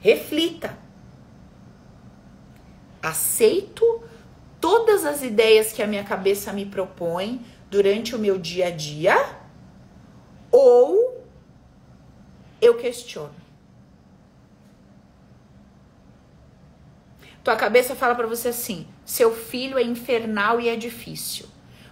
[0.00, 0.78] Reflita.
[3.02, 4.02] Aceito
[4.60, 9.37] todas as ideias que a minha cabeça me propõe durante o meu dia a dia
[10.58, 11.24] ou
[12.60, 13.34] eu questiono?
[17.44, 21.46] Tua cabeça fala para você assim: seu filho é infernal e é difícil.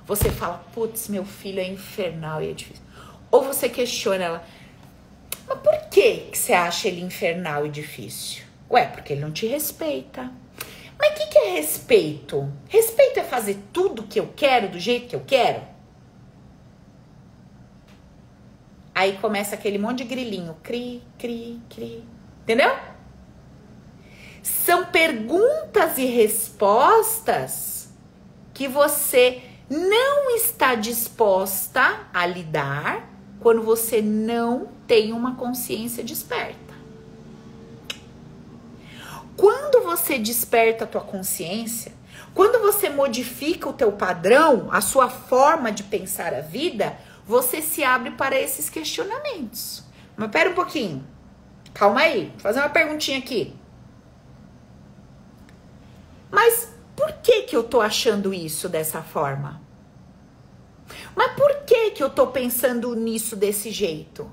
[0.04, 2.84] Você fala, putz, meu filho é infernal e é difícil.
[3.30, 4.44] Ou você questiona ela,
[5.48, 8.44] mas por que, que você acha ele infernal e difícil?
[8.70, 10.30] Ué, porque ele não te respeita.
[10.98, 12.52] Mas o que, que é respeito?
[12.68, 15.75] Respeito é fazer tudo que eu quero do jeito que eu quero?
[18.96, 20.56] Aí começa aquele monte de grilinho.
[20.62, 22.02] Cri, cri, cri.
[22.44, 22.74] Entendeu?
[24.42, 27.90] São perguntas e respostas
[28.54, 33.06] que você não está disposta a lidar
[33.38, 36.56] quando você não tem uma consciência desperta.
[39.36, 41.92] Quando você desperta a tua consciência,
[42.32, 47.82] quando você modifica o teu padrão, a sua forma de pensar a vida, você se
[47.82, 49.82] abre para esses questionamentos.
[50.16, 51.04] Mas pera um pouquinho.
[51.74, 52.28] Calma aí.
[52.30, 53.54] Vou fazer uma perguntinha aqui.
[56.30, 59.60] Mas por que que eu tô achando isso dessa forma?
[61.14, 64.30] Mas por que que eu tô pensando nisso desse jeito?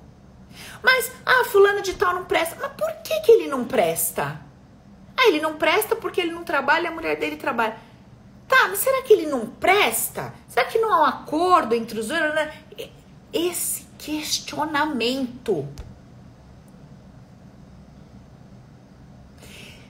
[0.83, 2.57] Mas, ah, fulano de tal não presta.
[2.61, 4.39] Mas por que que ele não presta?
[5.17, 7.75] Ah, ele não presta porque ele não trabalha, a mulher dele trabalha.
[8.53, 10.31] Tá, mas será que ele não presta?
[10.47, 12.21] Será que não há um acordo entre os dois?
[13.33, 15.67] Esse questionamento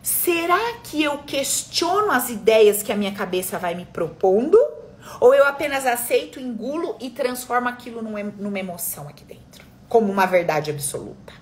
[0.02, 4.58] será que eu questiono as ideias que a minha cabeça vai me propondo?
[5.20, 9.66] Ou eu apenas aceito, engulo e transformo aquilo numa emoção aqui dentro?
[9.90, 11.34] Como uma verdade absoluta.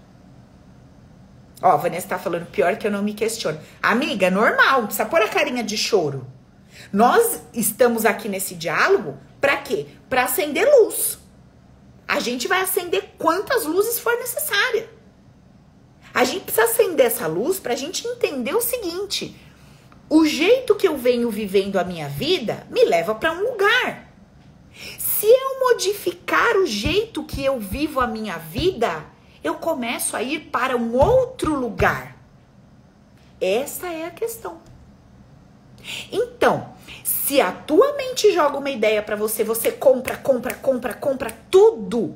[1.62, 3.60] Ó, Vanessa tá falando pior que eu não me questiono.
[3.80, 6.26] Amiga, normal, precisa pôr a carinha de choro.
[6.91, 9.88] Nós estamos aqui nesse diálogo para quê?
[10.10, 11.17] Para acender luz.
[12.08, 14.89] A gente vai acender quantas luzes for necessária.
[16.13, 19.36] A gente precisa acender essa luz para a gente entender o seguinte:
[20.10, 24.12] o jeito que eu venho vivendo a minha vida me leva para um lugar.
[25.00, 29.06] Se eu modificar o jeito que eu vivo a minha vida,
[29.44, 32.17] eu começo a ir para um outro lugar.
[33.39, 34.62] Essa é a questão.
[36.12, 41.32] Então, se a tua mente joga uma ideia para você, você compra, compra, compra, compra
[41.50, 42.15] tudo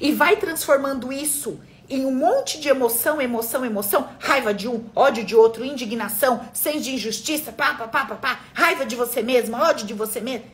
[0.00, 5.24] e vai transformando isso em um monte de emoção, emoção, emoção, raiva de um, ódio
[5.24, 9.68] de outro, indignação, senso de injustiça, pá, pá, pá, pá, pá, raiva de você mesma,
[9.68, 10.46] ódio de você mesma.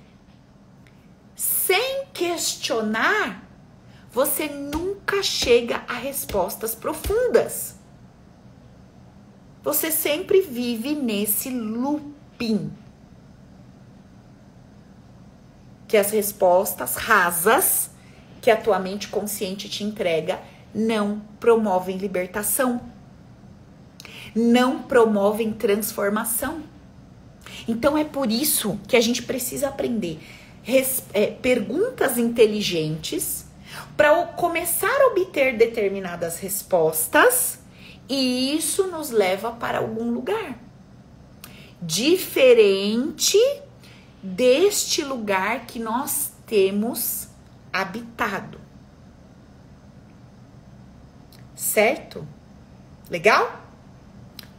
[1.34, 3.46] Sem questionar,
[4.10, 7.74] você nunca chega a respostas profundas.
[9.62, 11.50] Você sempre vive nesse
[15.88, 17.90] Que as respostas rasas
[18.40, 20.40] que a tua mente consciente te entrega
[20.74, 22.80] não promovem libertação,
[24.34, 26.62] não promovem transformação.
[27.66, 30.20] Então é por isso que a gente precisa aprender
[30.62, 33.46] res, é, perguntas inteligentes
[33.96, 37.60] para começar a obter determinadas respostas
[38.08, 40.65] e isso nos leva para algum lugar.
[41.80, 43.38] Diferente
[44.22, 47.28] deste lugar que nós temos
[47.72, 48.60] habitado.
[51.54, 52.26] Certo?
[53.10, 53.64] Legal?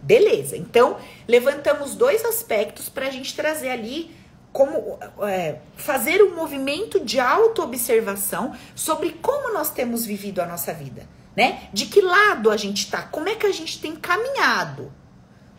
[0.02, 0.56] Beleza.
[0.56, 4.16] Então, levantamos dois aspectos para a gente trazer ali
[4.54, 11.08] como é, fazer um movimento de autoobservação sobre como nós temos vivido a nossa vida,
[11.36, 11.70] né?
[11.72, 13.04] De que lado a gente está?
[13.04, 14.92] Como é que a gente tem caminhado?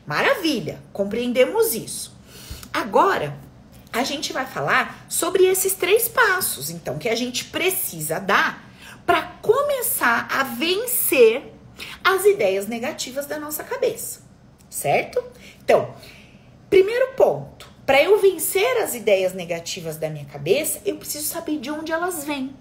[0.09, 2.17] Maravilha, compreendemos isso.
[2.73, 3.37] Agora,
[3.93, 8.67] a gente vai falar sobre esses três passos, então, que a gente precisa dar
[9.05, 11.53] para começar a vencer
[12.03, 14.23] as ideias negativas da nossa cabeça,
[14.71, 15.23] certo?
[15.63, 15.95] Então,
[16.71, 21.71] primeiro ponto, para eu vencer as ideias negativas da minha cabeça, eu preciso saber de
[21.71, 22.57] onde elas vêm.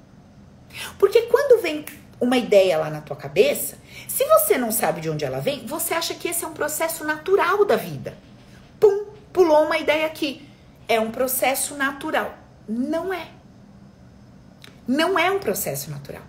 [1.00, 1.86] Porque quando vem
[2.20, 3.78] uma ideia lá na tua cabeça,
[4.18, 7.04] se você não sabe de onde ela vem, você acha que esse é um processo
[7.04, 8.18] natural da vida.
[8.80, 10.44] Pum, pulou uma ideia aqui.
[10.88, 12.36] É um processo natural.
[12.68, 13.28] Não é.
[14.88, 16.24] Não é um processo natural.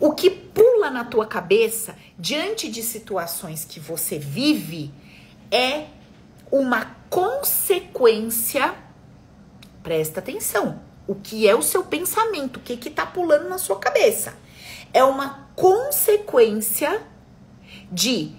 [0.00, 4.92] O que pula na tua cabeça diante de situações que você vive
[5.52, 5.84] é
[6.50, 8.74] uma consequência.
[9.84, 10.82] Presta atenção.
[11.06, 12.56] O que é o seu pensamento?
[12.56, 14.34] O que que tá pulando na sua cabeça?
[14.92, 17.02] é uma consequência
[17.90, 18.30] de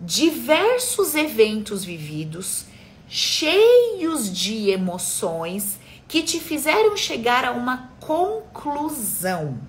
[0.00, 2.64] diversos eventos vividos,
[3.06, 9.60] cheios de emoções que te fizeram chegar a uma conclusão.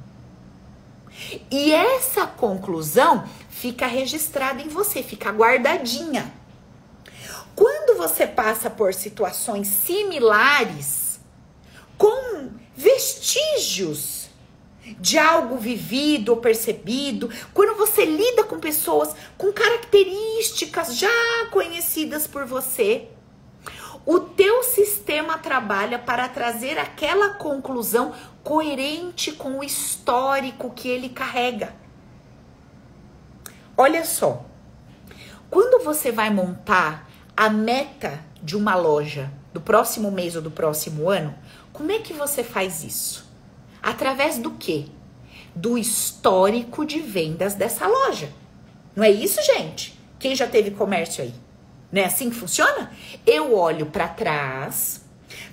[1.51, 6.33] E essa conclusão fica registrada em você, fica guardadinha.
[7.53, 11.19] Quando você passa por situações similares,
[11.97, 14.22] com vestígios
[14.99, 22.45] de algo vivido ou percebido, quando você lida com pessoas com características já conhecidas por
[22.45, 23.07] você,
[24.05, 31.73] o teu sistema trabalha para trazer aquela conclusão coerente com o histórico que ele carrega.
[33.77, 34.45] Olha só,
[35.49, 41.09] quando você vai montar a meta de uma loja do próximo mês ou do próximo
[41.09, 41.33] ano,
[41.71, 43.22] como é que você faz isso?
[43.83, 44.85] Através do quê?
[45.53, 48.29] Do histórico de vendas dessa loja.
[48.95, 49.99] Não é isso, gente?
[50.17, 51.33] Quem já teve comércio aí?
[51.91, 52.91] Não é assim que funciona?
[53.27, 55.01] Eu olho para trás,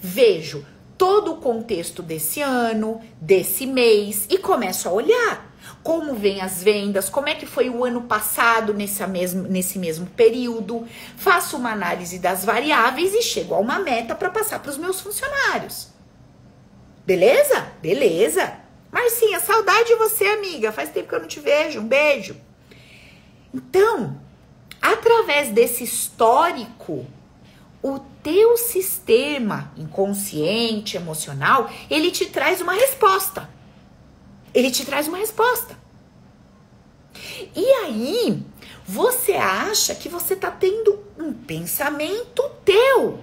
[0.00, 0.64] vejo
[0.96, 5.50] todo o contexto desse ano, desse mês e começo a olhar
[5.82, 10.06] como vem as vendas, como é que foi o ano passado nesse mesmo, nesse mesmo
[10.06, 14.78] período, faço uma análise das variáveis e chego a uma meta para passar para os
[14.78, 15.88] meus funcionários.
[17.10, 17.66] Beleza?
[17.82, 18.52] Beleza.
[18.92, 20.70] Marcinha, saudade de você, amiga.
[20.70, 21.80] Faz tempo que eu não te vejo.
[21.80, 22.36] Um beijo.
[23.52, 24.16] Então,
[24.80, 27.04] através desse histórico,
[27.82, 33.50] o teu sistema inconsciente, emocional, ele te traz uma resposta.
[34.54, 35.76] Ele te traz uma resposta.
[37.56, 38.40] E aí,
[38.86, 43.18] você acha que você tá tendo um pensamento teu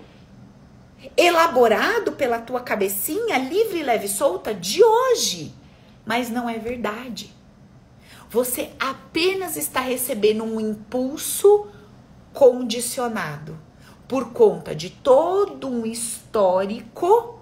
[1.15, 5.54] elaborado pela tua cabecinha livre, leve solta de hoje.
[6.06, 7.34] Mas não é verdade.
[8.30, 11.67] Você apenas está recebendo um impulso
[12.34, 13.58] condicionado
[14.08, 17.39] por conta de todo um histórico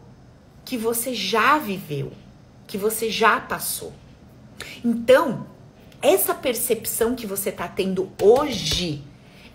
[0.64, 2.12] que você já viveu,
[2.68, 3.94] que você já passou.
[4.84, 5.46] Então,
[6.02, 9.04] essa percepção que você está tendo hoje,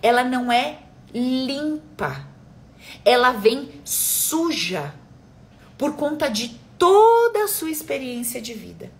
[0.01, 0.79] ela não é
[1.13, 2.30] limpa
[3.03, 4.93] ela vem suja
[5.77, 8.91] por conta de toda a sua experiência de vida.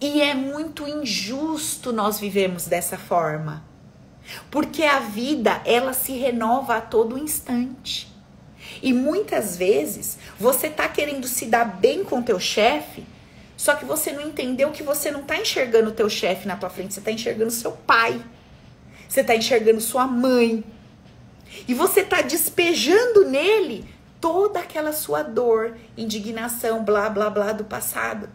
[0.00, 3.64] E é muito injusto nós vivemos dessa forma.
[4.50, 8.12] Porque a vida, ela se renova a todo instante.
[8.82, 13.04] E muitas vezes você tá querendo se dar bem com teu chefe,
[13.56, 16.94] só que você não entendeu que você não tá enxergando teu chefe na tua frente,
[16.94, 18.20] você tá enxergando seu pai.
[19.08, 20.64] Você tá enxergando sua mãe.
[21.66, 23.88] E você está despejando nele
[24.20, 28.28] toda aquela sua dor, indignação, blá blá blá do passado.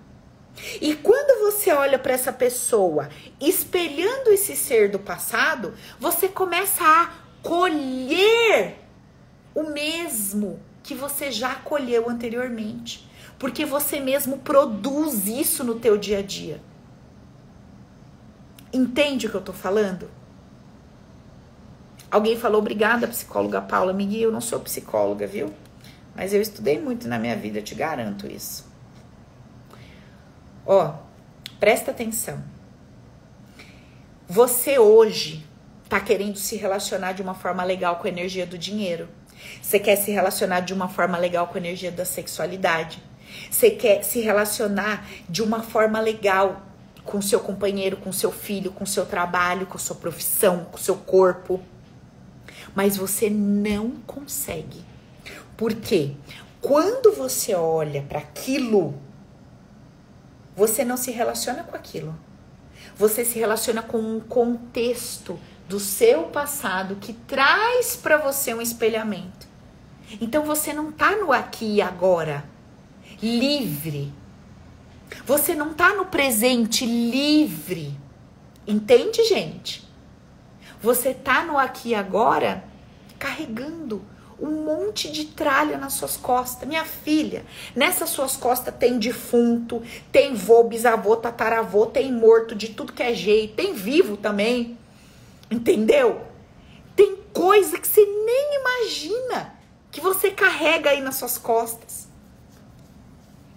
[0.82, 3.10] E quando você olha para essa pessoa
[3.40, 7.10] espelhando esse ser do passado, você começa a
[7.42, 8.80] colher
[9.56, 13.10] o mesmo que você já colheu anteriormente,
[13.40, 16.62] porque você mesmo produz isso no teu dia a dia.
[18.74, 20.10] Entende o que eu tô falando?
[22.12, 23.94] Alguém falou, obrigada, psicóloga Paula.
[23.94, 25.54] Miguel, eu não sou psicóloga, viu?
[26.14, 28.70] Mas eu estudei muito na minha vida, te garanto isso.
[30.66, 30.94] Ó,
[31.58, 32.44] presta atenção.
[34.28, 35.46] Você hoje
[35.88, 39.08] tá querendo se relacionar de uma forma legal com a energia do dinheiro.
[39.62, 43.02] Você quer se relacionar de uma forma legal com a energia da sexualidade.
[43.50, 46.62] Você quer se relacionar de uma forma legal
[47.04, 51.60] com seu companheiro, com seu filho, com seu trabalho, com sua profissão, com seu corpo.
[52.76, 54.84] Mas você não consegue.
[55.58, 56.12] Por quê?
[56.62, 58.94] Quando você olha para aquilo,
[60.56, 62.16] você não se relaciona com aquilo.
[62.96, 69.48] Você se relaciona com um contexto do seu passado que traz para você um espelhamento.
[70.20, 72.44] Então você não tá no aqui e agora,
[73.22, 74.14] livre.
[75.26, 77.98] Você não tá no presente livre.
[78.68, 79.88] Entende, gente?
[80.82, 82.64] Você tá no aqui agora
[83.20, 84.02] carregando
[84.40, 86.68] um monte de tralha nas suas costas.
[86.68, 92.94] Minha filha, nessas suas costas tem defunto, tem vô, bisavô, tataravô, tem morto de tudo
[92.94, 94.78] que é jeito, tem vivo também.
[95.52, 96.22] Entendeu?
[96.96, 99.54] Tem coisa que você nem imagina
[99.92, 102.08] que você carrega aí nas suas costas.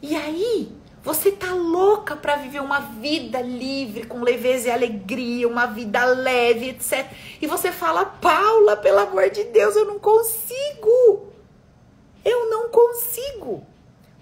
[0.03, 0.70] E aí,
[1.05, 6.71] você tá louca para viver uma vida livre, com leveza e alegria, uma vida leve,
[6.71, 7.07] etc.
[7.43, 11.29] E você fala, Paula, pelo amor de Deus, eu não consigo.
[12.25, 13.67] Eu não consigo.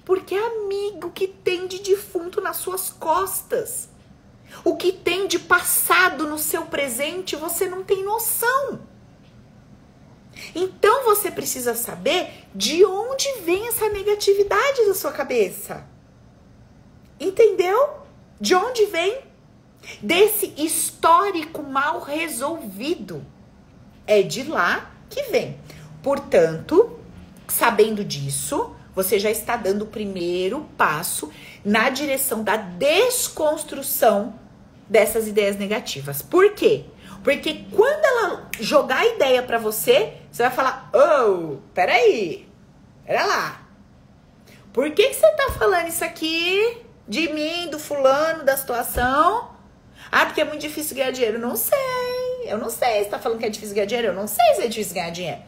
[0.05, 3.89] Porque é amigo que tem de defunto nas suas costas.
[4.64, 8.80] O que tem de passado no seu presente, você não tem noção.
[10.53, 15.91] Então você precisa saber de onde vem essa negatividade da sua cabeça.
[17.23, 17.99] Entendeu?
[18.41, 19.20] De onde vem?
[20.03, 23.25] Desse histórico mal resolvido.
[24.05, 25.57] É de lá que vem.
[26.03, 26.99] Portanto,
[27.47, 31.31] sabendo disso, você já está dando o primeiro passo
[31.64, 34.35] na direção da desconstrução
[34.89, 36.23] dessas ideias negativas.
[36.23, 36.87] Por quê?
[37.23, 42.49] Porque quando ela jogar a ideia para você, você vai falar: "Oh, peraí.
[43.07, 43.62] Pera lá.
[44.73, 46.82] Por que que você tá falando isso aqui?
[47.07, 49.50] De mim, do fulano, da situação.
[50.11, 51.38] Ah, porque é muito difícil ganhar dinheiro.
[51.38, 51.78] Não sei.
[52.44, 53.03] Eu não sei.
[53.03, 54.09] Você tá falando que é difícil ganhar dinheiro?
[54.09, 55.42] Eu não sei se é difícil ganhar dinheiro.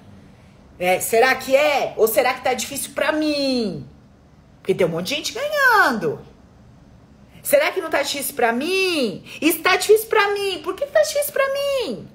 [0.79, 1.95] É, será que é?
[1.97, 3.89] Ou será que tá difícil pra mim?
[4.61, 6.21] Porque tem um monte de gente ganhando.
[7.43, 9.23] Será que não tá difícil pra mim?
[9.41, 10.63] Está difícil pra mim.
[10.63, 12.09] Por que tá difícil pra mim?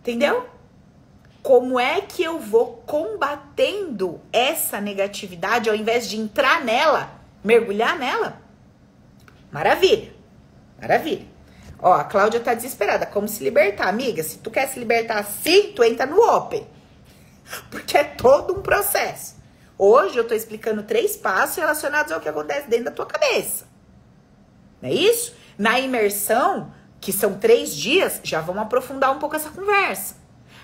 [0.00, 0.46] Entendeu?
[1.42, 7.10] Como é que eu vou combatendo essa negatividade ao invés de entrar nela,
[7.42, 8.40] mergulhar nela?
[9.50, 10.12] Maravilha.
[10.80, 11.26] Maravilha.
[11.78, 13.06] Ó, a Cláudia tá desesperada.
[13.06, 14.22] Como se libertar, amiga?
[14.22, 16.66] Se tu quer se libertar assim, tu entra no Open.
[17.70, 19.36] Porque é todo um processo.
[19.78, 23.66] Hoje eu tô explicando três passos relacionados ao que acontece dentro da tua cabeça.
[24.82, 25.34] Não é isso?
[25.56, 30.19] Na imersão, que são três dias, já vamos aprofundar um pouco essa conversa.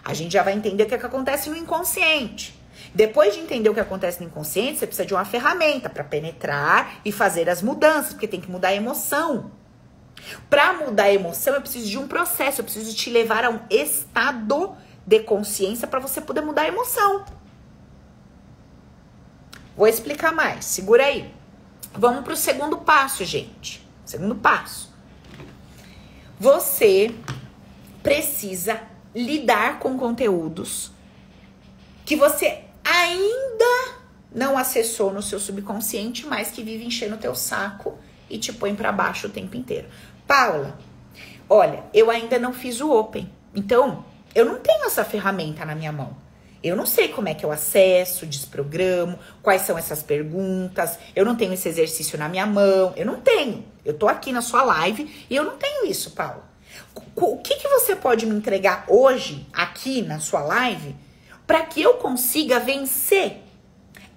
[0.07, 2.57] A gente já vai entender o que, é que acontece no inconsciente.
[2.95, 7.01] Depois de entender o que acontece no inconsciente, você precisa de uma ferramenta para penetrar
[7.05, 9.51] e fazer as mudanças, porque tem que mudar a emoção.
[10.49, 13.59] Para mudar a emoção, eu preciso de um processo, eu preciso te levar a um
[13.69, 17.25] estado de consciência para você poder mudar a emoção.
[19.77, 21.35] Vou explicar mais, segura aí.
[21.95, 23.85] Vamos para o segundo passo, gente.
[24.05, 24.95] Segundo passo.
[26.39, 27.13] Você
[28.05, 28.81] precisa
[29.17, 30.91] lidar com conteúdos
[32.05, 33.95] que você ainda
[34.31, 37.99] não acessou no seu subconsciente, mas que vive enchendo o teu saco
[38.29, 39.89] e te põe para baixo o tempo inteiro.
[40.27, 40.79] Paula,
[41.49, 43.33] olha, eu ainda não fiz o Open.
[43.55, 44.05] Então,
[44.35, 46.15] eu não tenho essa ferramenta na minha mão.
[46.63, 50.99] Eu não sei como é que eu acesso, desprogramo, quais são essas perguntas.
[51.15, 52.93] Eu não tenho esse exercício na minha mão.
[52.97, 53.65] Eu não tenho.
[53.85, 56.56] Eu tô aqui na sua live e eu não tenho isso, Paula.
[57.15, 60.95] O que, que você pode me entregar hoje, aqui na sua live,
[61.47, 63.43] para que eu consiga vencer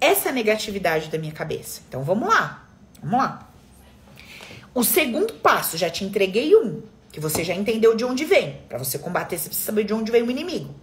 [0.01, 1.81] essa negatividade da minha cabeça?
[1.87, 2.67] Então vamos lá,
[3.01, 3.49] vamos lá.
[4.73, 8.61] O segundo passo, já te entreguei um, que você já entendeu de onde vem.
[8.69, 10.73] Para você combater, você precisa saber de onde vem o inimigo.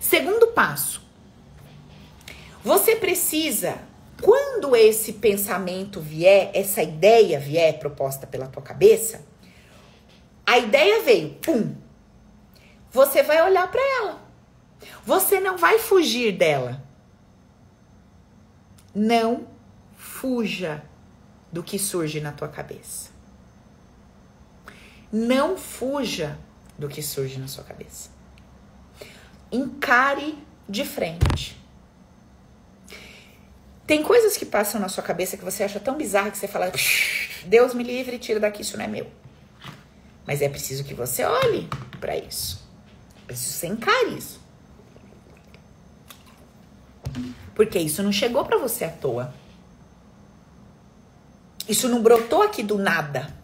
[0.00, 1.02] Segundo passo,
[2.64, 3.78] você precisa,
[4.22, 9.22] quando esse pensamento vier, essa ideia vier proposta pela tua cabeça,
[10.48, 11.76] a ideia veio, pum.
[12.90, 14.22] Você vai olhar para ela.
[15.04, 16.82] Você não vai fugir dela.
[18.94, 19.46] Não
[19.94, 20.82] fuja
[21.52, 23.10] do que surge na tua cabeça.
[25.12, 26.38] Não fuja
[26.78, 28.08] do que surge na sua cabeça.
[29.52, 31.62] Encare de frente.
[33.86, 36.72] Tem coisas que passam na sua cabeça que você acha tão bizarra que você fala:
[37.44, 39.27] Deus me livre, tira daqui, isso não é meu.
[40.28, 41.66] Mas é preciso que você olhe
[41.98, 42.62] para isso.
[43.22, 44.38] É preciso encare isso.
[47.54, 49.32] Porque isso não chegou para você à toa.
[51.66, 53.34] Isso não brotou aqui do nada.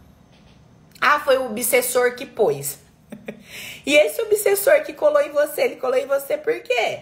[1.01, 2.77] Ah, foi o obsessor que pôs.
[3.83, 7.01] e esse obsessor que colou em você, ele colou em você por quê?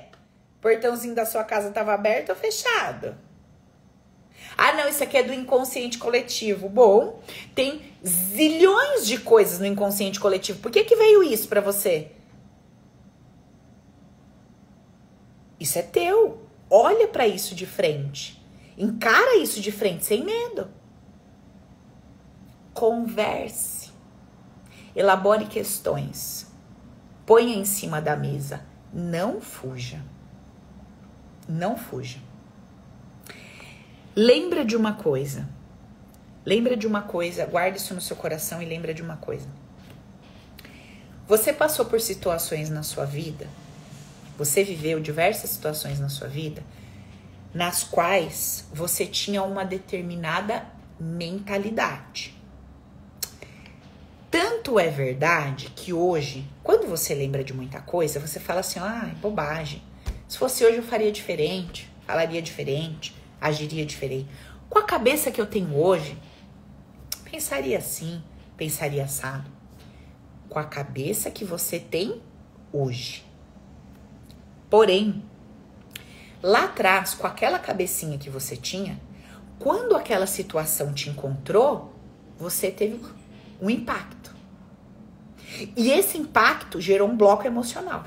[0.59, 3.17] O portãozinho da sua casa estava aberto ou fechado?
[4.57, 6.69] Ah, não, isso aqui é do inconsciente coletivo.
[6.69, 7.21] Bom,
[7.55, 10.59] tem zilhões de coisas no inconsciente coletivo.
[10.59, 12.11] Por que que veio isso para você?
[15.59, 16.41] Isso é teu.
[16.69, 18.41] Olha para isso de frente.
[18.77, 20.69] Encara isso de frente sem medo.
[22.73, 23.91] Converse.
[24.95, 26.51] Elabore questões.
[27.25, 28.65] Ponha em cima da mesa.
[28.91, 30.03] Não fuja.
[31.47, 32.19] Não fuja.
[34.15, 35.49] Lembra de uma coisa.
[36.45, 39.47] Lembra de uma coisa, guarde isso no seu coração e lembra de uma coisa.
[41.27, 43.47] Você passou por situações na sua vida,
[44.37, 46.61] você viveu diversas situações na sua vida,
[47.55, 50.63] nas quais você tinha uma determinada
[50.99, 52.35] mentalidade.
[54.29, 59.09] Tanto é verdade que hoje, quando você lembra de muita coisa, você fala assim: ah,
[59.11, 59.81] é bobagem.
[60.27, 64.29] Se fosse hoje eu faria diferente, falaria diferente agiria diferente.
[64.69, 66.17] Com a cabeça que eu tenho hoje,
[67.29, 68.23] pensaria assim,
[68.57, 69.49] pensaria assado.
[70.49, 72.21] Com a cabeça que você tem
[72.71, 73.25] hoje.
[74.69, 75.23] Porém,
[76.41, 78.99] lá atrás, com aquela cabecinha que você tinha,
[79.59, 81.93] quando aquela situação te encontrou,
[82.37, 82.99] você teve
[83.61, 84.33] um impacto.
[85.77, 88.05] E esse impacto gerou um bloco emocional.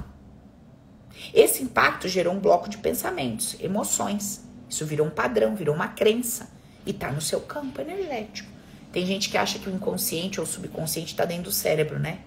[1.33, 4.46] Esse impacto gerou um bloco de pensamentos, emoções.
[4.69, 6.49] Isso virou um padrão, virou uma crença
[6.85, 8.49] e tá no seu campo energético.
[8.93, 12.21] Tem gente que acha que o inconsciente ou o subconsciente está dentro do cérebro, né?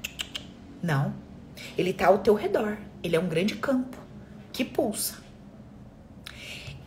[0.84, 1.14] Não.
[1.78, 2.78] Ele tá ao teu redor.
[3.02, 3.98] Ele é um grande campo
[4.54, 5.16] que pulsa.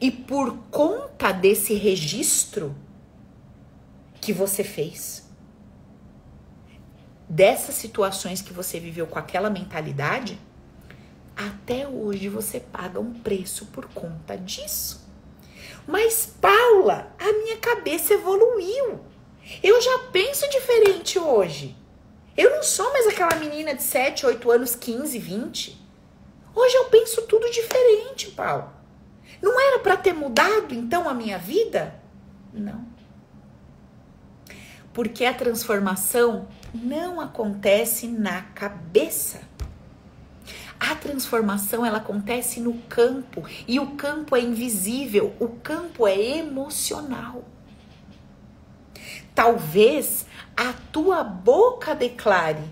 [0.00, 2.74] E por conta desse registro
[4.20, 5.28] que você fez,
[7.28, 10.38] dessas situações que você viveu com aquela mentalidade,
[11.36, 15.01] até hoje você paga um preço por conta disso.
[15.86, 19.00] Mas, Paula, a minha cabeça evoluiu.
[19.62, 21.76] Eu já penso diferente hoje.
[22.36, 25.82] Eu não sou mais aquela menina de 7, 8 anos, 15, 20.
[26.54, 28.72] Hoje eu penso tudo diferente, Paula.
[29.40, 31.94] Não era para ter mudado então a minha vida?
[32.52, 32.86] Não.
[34.92, 39.40] Porque a transformação não acontece na cabeça.
[40.82, 47.44] A transformação ela acontece no campo e o campo é invisível, o campo é emocional.
[49.32, 50.26] Talvez
[50.56, 52.64] a tua boca declare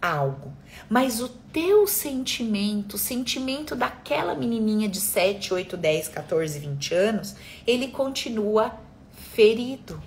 [0.00, 0.50] algo,
[0.88, 7.36] mas o teu sentimento, o sentimento daquela menininha de 7, 8, 10, 14, 20 anos,
[7.66, 8.80] ele continua
[9.12, 10.02] ferido.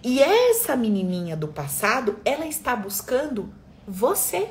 [0.00, 3.52] E essa menininha do passado, ela está buscando
[3.84, 4.48] você.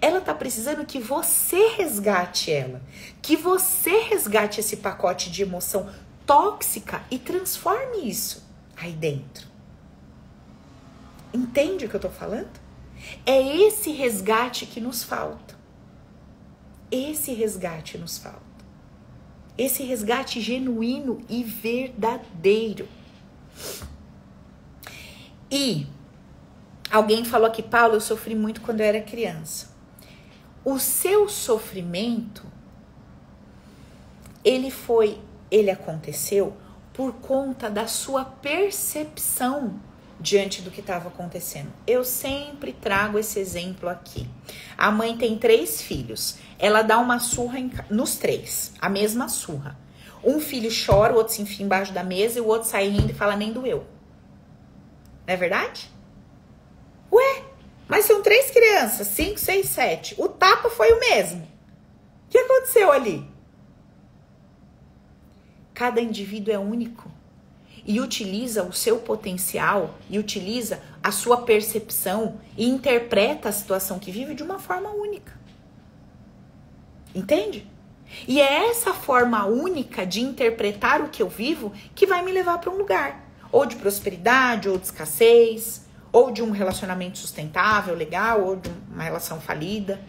[0.00, 2.82] Ela tá precisando que você resgate ela,
[3.22, 5.88] que você resgate esse pacote de emoção
[6.26, 9.48] tóxica e transforme isso aí dentro.
[11.32, 12.50] Entende o que eu tô falando?
[13.24, 15.58] É esse resgate que nos falta.
[16.90, 18.40] Esse resgate nos falta.
[19.56, 22.88] Esse resgate genuíno e verdadeiro.
[25.50, 25.86] E
[26.90, 29.69] alguém falou aqui, Paulo, eu sofri muito quando eu era criança
[30.64, 32.46] o seu sofrimento
[34.44, 35.18] ele foi,
[35.50, 36.56] ele aconteceu
[36.92, 39.80] por conta da sua percepção
[40.18, 41.72] diante do que estava acontecendo.
[41.86, 44.28] Eu sempre trago esse exemplo aqui.
[44.76, 46.36] A mãe tem três filhos.
[46.58, 49.78] Ela dá uma surra em, nos três, a mesma surra.
[50.22, 53.10] Um filho chora, o outro se enfia embaixo da mesa e o outro sai rindo
[53.10, 53.86] e fala nem doeu.
[55.26, 55.90] Não é verdade?
[57.10, 57.44] Ué,
[57.90, 60.14] mas são três crianças, cinco, seis, sete.
[60.16, 61.42] O tapa foi o mesmo.
[61.42, 63.28] O que aconteceu ali?
[65.74, 67.10] Cada indivíduo é único
[67.84, 74.12] e utiliza o seu potencial e utiliza a sua percepção e interpreta a situação que
[74.12, 75.36] vive de uma forma única.
[77.12, 77.66] Entende?
[78.28, 82.58] E é essa forma única de interpretar o que eu vivo que vai me levar
[82.58, 88.42] para um lugar, ou de prosperidade, ou de escassez, ou de um relacionamento sustentável, legal,
[88.42, 90.00] ou de uma relação falida,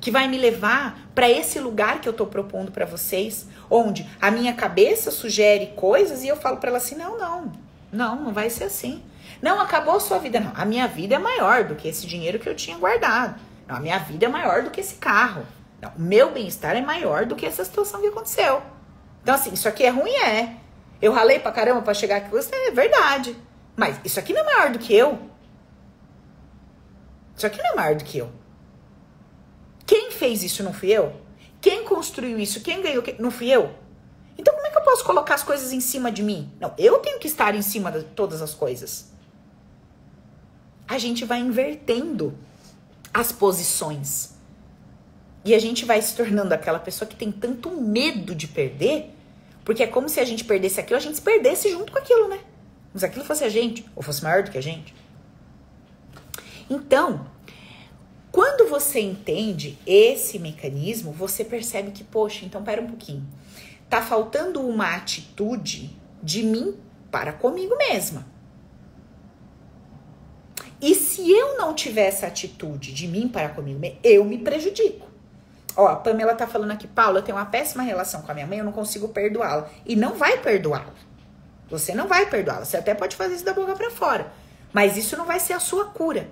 [0.00, 4.30] que vai me levar para esse lugar que eu tô propondo para vocês, onde a
[4.30, 7.52] minha cabeça sugere coisas e eu falo para ela assim: "Não, não.
[7.92, 9.02] Não, não vai ser assim.
[9.40, 10.40] Não, acabou a sua vida.
[10.40, 13.40] Não, a minha vida é maior do que esse dinheiro que eu tinha guardado.
[13.66, 15.44] Não, a minha vida é maior do que esse carro.
[15.80, 18.62] Não, o meu bem-estar é maior do que essa situação que aconteceu.
[19.22, 20.56] Então, assim, isso aqui é ruim, é.
[21.00, 23.36] Eu ralei pra caramba pra chegar aqui, você é verdade.
[23.76, 25.18] Mas isso aqui não é maior do que eu.
[27.36, 28.30] Isso aqui não é maior do que eu.
[29.86, 31.20] Quem fez isso não fui eu?
[31.60, 32.60] Quem construiu isso?
[32.60, 33.02] Quem ganhou?
[33.18, 33.74] Não fui eu?
[34.36, 36.52] Então como é que eu posso colocar as coisas em cima de mim?
[36.60, 39.12] Não, eu tenho que estar em cima de todas as coisas.
[40.88, 42.36] A gente vai invertendo
[43.12, 44.34] as posições.
[45.44, 49.10] E a gente vai se tornando aquela pessoa que tem tanto medo de perder,
[49.64, 52.28] porque é como se a gente perdesse aquilo, a gente se perdesse junto com aquilo,
[52.28, 52.38] né?
[52.92, 54.94] Mas aquilo fosse a gente, ou fosse maior do que a gente.
[56.68, 57.26] Então,
[58.30, 63.26] quando você entende esse mecanismo, você percebe que, poxa, então pera um pouquinho.
[63.90, 65.90] Tá faltando uma atitude
[66.22, 66.76] de mim
[67.10, 68.26] para comigo mesma.
[70.80, 75.06] E se eu não tiver essa atitude de mim para comigo mesma, eu me prejudico.
[75.76, 78.46] Ó, a Pamela tá falando aqui, Paula, eu tenho uma péssima relação com a minha
[78.46, 79.68] mãe, eu não consigo perdoá-la.
[79.86, 80.92] E não vai perdoá-la.
[81.72, 82.66] Você não vai perdoá-la.
[82.66, 84.30] Você até pode fazer isso da boca para fora.
[84.74, 86.28] Mas isso não vai ser a sua cura.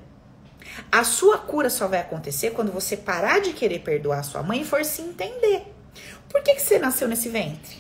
[0.93, 4.61] A sua cura só vai acontecer quando você parar de querer perdoar a sua mãe
[4.61, 5.65] e for se entender.
[6.29, 7.79] Por que, que você nasceu nesse ventre?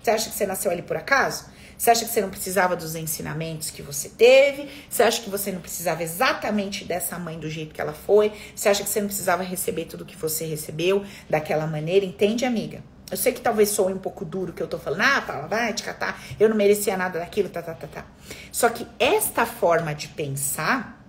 [0.00, 1.46] Você acha que você nasceu ali por acaso?
[1.76, 4.68] Você acha que você não precisava dos ensinamentos que você teve?
[4.88, 8.32] Você acha que você não precisava exatamente dessa mãe do jeito que ela foi?
[8.54, 12.06] Você acha que você não precisava receber tudo que você recebeu daquela maneira?
[12.06, 12.84] Entende, amiga?
[13.10, 15.72] Eu sei que talvez soe um pouco duro que eu tô falando, ah, Paula, vai
[15.72, 18.04] te catar, eu não merecia nada daquilo, tá, tá, tá, tá.
[18.52, 21.02] Só que esta forma de pensar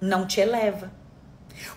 [0.00, 0.90] não te eleva.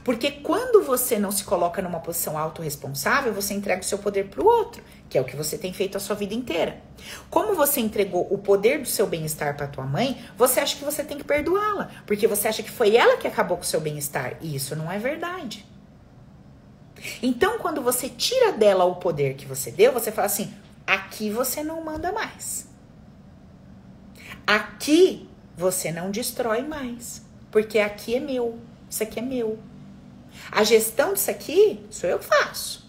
[0.03, 4.41] Porque quando você não se coloca numa posição autorresponsável, você entrega o seu poder para
[4.41, 6.81] o outro, que é o que você tem feito a sua vida inteira.
[7.29, 11.03] Como você entregou o poder do seu bem-estar para tua mãe, você acha que você
[11.03, 14.37] tem que perdoá-la, porque você acha que foi ela que acabou com o seu bem-estar,
[14.41, 15.65] e isso não é verdade.
[17.21, 20.53] Então, quando você tira dela o poder que você deu, você fala assim:
[20.85, 22.67] aqui você não manda mais.
[24.45, 27.23] Aqui você não destrói mais.
[27.51, 28.59] Porque aqui é meu.
[28.89, 29.59] Isso aqui é meu.
[30.51, 32.85] A gestão disso aqui sou eu que faço.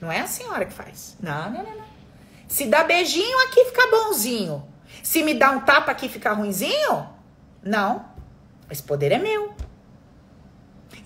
[0.00, 1.16] Não é a senhora que faz.
[1.20, 1.88] Não, não, não, não.
[2.46, 4.64] Se dá beijinho, aqui fica bonzinho.
[5.02, 7.08] Se me dá um tapa aqui fica ruinzinho?
[7.62, 8.04] Não.
[8.70, 9.54] Esse poder é meu.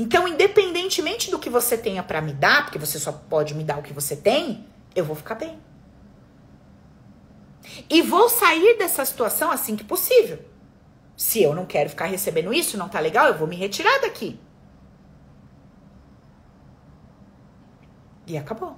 [0.02, 3.78] Então, independentemente do que você tenha para me dar, porque você só pode me dar
[3.78, 5.60] o que você tem, eu vou ficar bem.
[7.88, 10.40] E vou sair dessa situação assim que possível.
[11.16, 14.40] Se eu não quero ficar recebendo isso, não tá legal, eu vou me retirar daqui.
[18.26, 18.76] E acabou.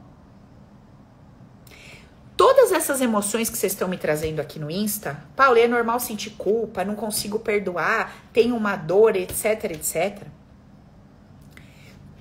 [2.37, 6.33] Todas essas emoções que vocês estão me trazendo aqui no Insta, Paulo, é normal sentir
[6.33, 10.44] culpa, não consigo perdoar, tenho uma dor, etc, etc.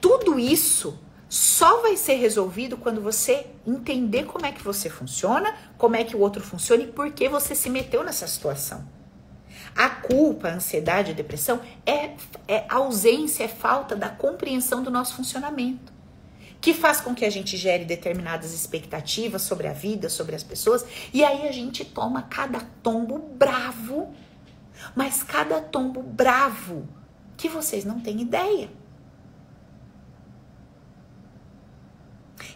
[0.04, 1.00] Tudo isso
[1.30, 6.14] só vai ser resolvido quando você entender como é que você funciona, como é que
[6.14, 8.86] o outro funciona e por que você se meteu nessa situação.
[9.74, 12.18] A culpa, a ansiedade, a depressão é,
[12.50, 15.94] é ausência, é falta da compreensão do nosso funcionamento.
[16.60, 20.86] Que faz com que a gente gere determinadas expectativas sobre a vida, sobre as pessoas,
[21.14, 24.14] e aí a gente toma cada tombo bravo,
[24.94, 26.90] mas cada tombo bravo
[27.38, 28.83] que vocês não têm ideia.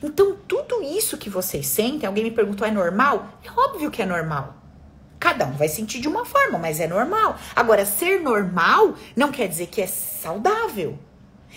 [0.01, 3.39] Então, tudo isso que vocês sentem, alguém me perguntou, é normal?
[3.43, 4.55] É óbvio que é normal.
[5.19, 7.37] Cada um vai sentir de uma forma, mas é normal.
[7.55, 10.97] Agora, ser normal não quer dizer que é saudável.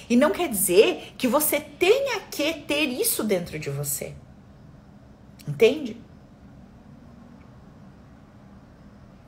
[0.08, 4.14] E não quer dizer que você tenha que ter isso dentro de você.
[5.46, 6.00] Entende?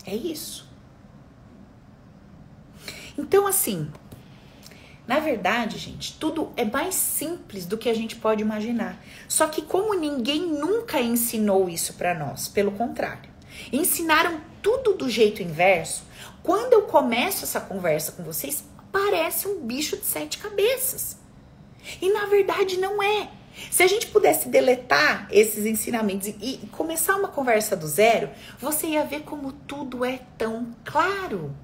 [0.06, 0.70] É isso.
[3.16, 3.90] Então, assim,
[5.12, 8.98] na verdade, gente, tudo é mais simples do que a gente pode imaginar.
[9.28, 13.28] Só que como ninguém nunca ensinou isso para nós, pelo contrário.
[13.70, 16.02] Ensinaram tudo do jeito inverso.
[16.42, 21.18] Quando eu começo essa conversa com vocês, parece um bicho de sete cabeças.
[22.00, 23.28] E na verdade não é.
[23.70, 29.04] Se a gente pudesse deletar esses ensinamentos e, começar uma conversa do zero, você ia
[29.04, 31.54] ver como tudo é tão claro.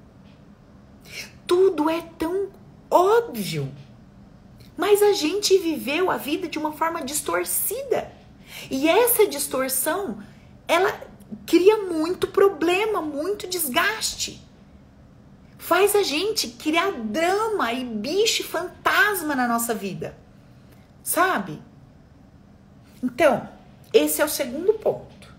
[1.47, 2.58] Tudo é tão
[2.89, 3.71] óbvio.
[4.77, 8.11] Mas a gente viveu a vida de uma forma distorcida.
[8.71, 10.23] E essa distorção,
[10.67, 11.01] ela
[11.45, 14.41] cria muito problema, muito desgaste.
[15.57, 20.17] Faz a gente criar drama e bicho fantasma na nossa vida.
[21.03, 21.61] Sabe?
[23.03, 23.47] Então,
[23.93, 25.33] esse é o segundo ponto.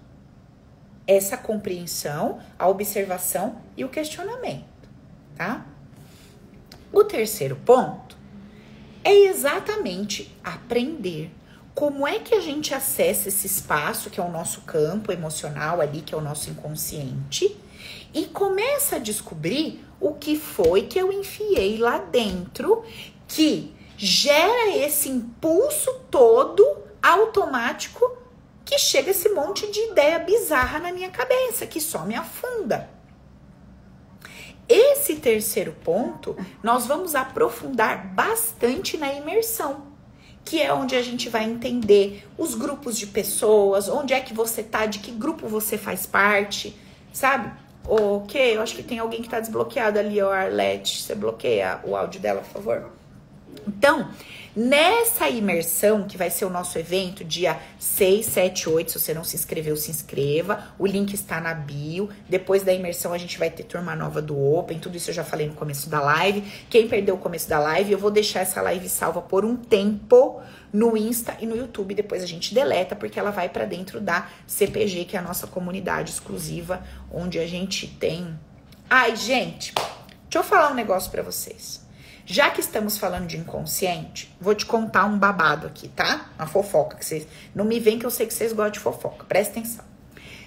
[1.07, 4.65] Essa compreensão, a observação e o questionamento.
[5.35, 5.65] tá?
[6.93, 8.17] O terceiro ponto
[9.05, 11.31] é exatamente aprender
[11.73, 16.03] como é que a gente acessa esse espaço que é o nosso campo emocional ali,
[16.03, 17.57] que é o nosso inconsciente,
[18.13, 22.85] e começa a descobrir o que foi que eu enfiei lá dentro
[23.29, 26.67] que gera esse impulso todo
[27.01, 28.19] automático
[28.65, 32.91] que chega esse monte de ideia bizarra na minha cabeça, que só me afunda.
[34.71, 39.83] Esse terceiro ponto, nós vamos aprofundar bastante na imersão,
[40.45, 44.63] que é onde a gente vai entender os grupos de pessoas, onde é que você
[44.63, 46.79] tá, de que grupo você faz parte,
[47.13, 47.51] sabe?
[47.85, 51.03] Ok, eu acho que tem alguém que tá desbloqueado ali, ó, Arlete.
[51.03, 52.93] Você bloqueia o áudio dela, por favor?
[53.67, 54.09] Então,
[54.55, 59.23] Nessa imersão, que vai ser o nosso evento, dia 6, 7, 8, se você não
[59.23, 60.75] se inscreveu, se inscreva.
[60.77, 62.11] O link está na bio.
[62.29, 64.81] Depois da imersão, a gente vai ter turma nova do Open.
[64.81, 66.43] Tudo isso eu já falei no começo da live.
[66.69, 70.43] Quem perdeu o começo da live, eu vou deixar essa live salva por um tempo
[70.73, 71.95] no Insta e no YouTube.
[71.95, 75.47] Depois a gente deleta, porque ela vai para dentro da CPG, que é a nossa
[75.47, 76.83] comunidade exclusiva,
[77.13, 78.37] onde a gente tem.
[78.89, 81.89] Ai, gente, deixa eu falar um negócio para vocês.
[82.31, 86.31] Já que estamos falando de inconsciente, vou te contar um babado aqui, tá?
[86.39, 87.27] Uma fofoca que vocês.
[87.53, 89.25] Não me vem que eu sei que vocês gostam de fofoca.
[89.25, 89.85] Presta atenção.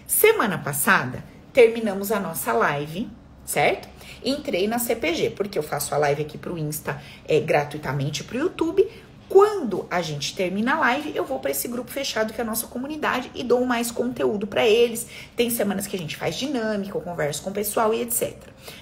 [0.08, 1.22] Semana passada,
[1.52, 3.10] terminamos a nossa live,
[3.44, 3.90] certo?
[4.24, 8.90] Entrei na CPG, porque eu faço a live aqui pro Insta é, gratuitamente pro YouTube.
[9.28, 12.48] Quando a gente termina a live, eu vou para esse grupo fechado que é a
[12.48, 15.06] nossa comunidade e dou mais conteúdo para eles.
[15.36, 18.38] Tem semanas que a gente faz dinâmica, eu converso com o pessoal e etc.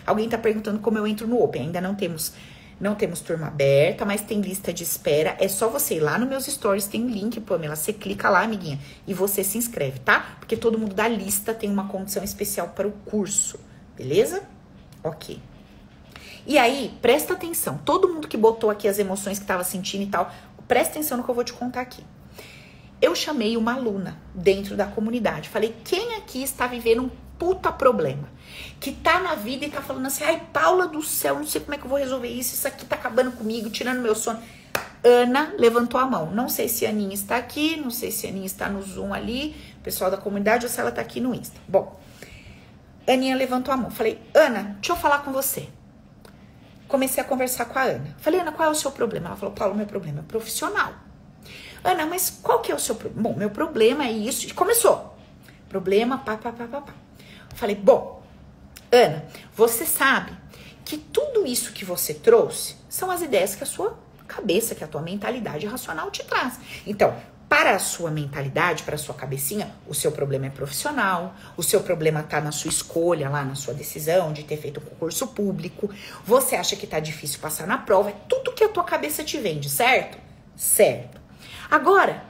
[0.06, 1.64] Alguém tá perguntando como eu entro no Open.
[1.64, 2.34] Ainda não temos
[2.82, 5.38] não temos turma aberta, mas tem lista de espera.
[5.40, 7.76] É só você ir lá nos meus stories, tem um link, Pamela.
[7.76, 10.38] Você clica lá, amiguinha, e você se inscreve, tá?
[10.40, 13.60] Porque todo mundo da lista tem uma condição especial para o curso,
[13.96, 14.42] beleza?
[15.04, 15.40] Ok.
[16.48, 17.78] E aí, presta atenção.
[17.78, 20.34] Todo mundo que botou aqui as emoções que estava sentindo e tal,
[20.68, 22.04] presta atenção no que eu vou te contar aqui.
[23.00, 25.50] Eu chamei uma aluna dentro da comunidade.
[25.50, 27.12] Falei, quem aqui está vivendo um
[27.42, 28.30] puta problema?
[28.80, 31.74] que tá na vida e tá falando assim: ai, Paula do céu, não sei como
[31.74, 34.40] é que eu vou resolver isso, isso aqui tá acabando comigo, tirando meu sono.
[35.04, 36.32] Ana levantou a mão.
[36.32, 39.14] Não sei se a Aninha está aqui, não sei se a Aninha está no Zoom
[39.14, 41.60] ali, pessoal da comunidade, ou se ela tá aqui no Insta.
[41.68, 42.00] Bom,
[43.08, 43.90] Aninha levantou a mão.
[43.90, 45.68] Falei, Ana, deixa eu falar com você.
[46.88, 48.16] Comecei a conversar com a Ana.
[48.20, 49.28] Falei, Ana, qual é o seu problema?
[49.28, 50.94] Ela falou, Paulo, meu problema é profissional.
[51.84, 53.30] Ana, mas qual que é o seu problema?
[53.30, 54.46] Bom, meu problema é isso.
[54.48, 55.16] E começou.
[55.70, 56.94] Problema, pá, pá, pá, pá, pá.
[57.56, 58.22] Falei, bom,
[58.92, 59.26] Ana,
[59.56, 60.32] você sabe
[60.84, 63.98] que tudo isso que você trouxe são as ideias que a sua
[64.28, 66.60] cabeça, que a tua mentalidade racional te traz.
[66.86, 67.16] Então,
[67.52, 71.82] para a sua mentalidade, para a sua cabecinha, o seu problema é profissional, o seu
[71.82, 75.90] problema está na sua escolha, lá na sua decisão de ter feito um concurso público,
[76.24, 79.38] você acha que está difícil passar na prova, é tudo que a tua cabeça te
[79.38, 80.18] vende, certo?
[80.56, 81.20] Certo.
[81.70, 82.24] Agora,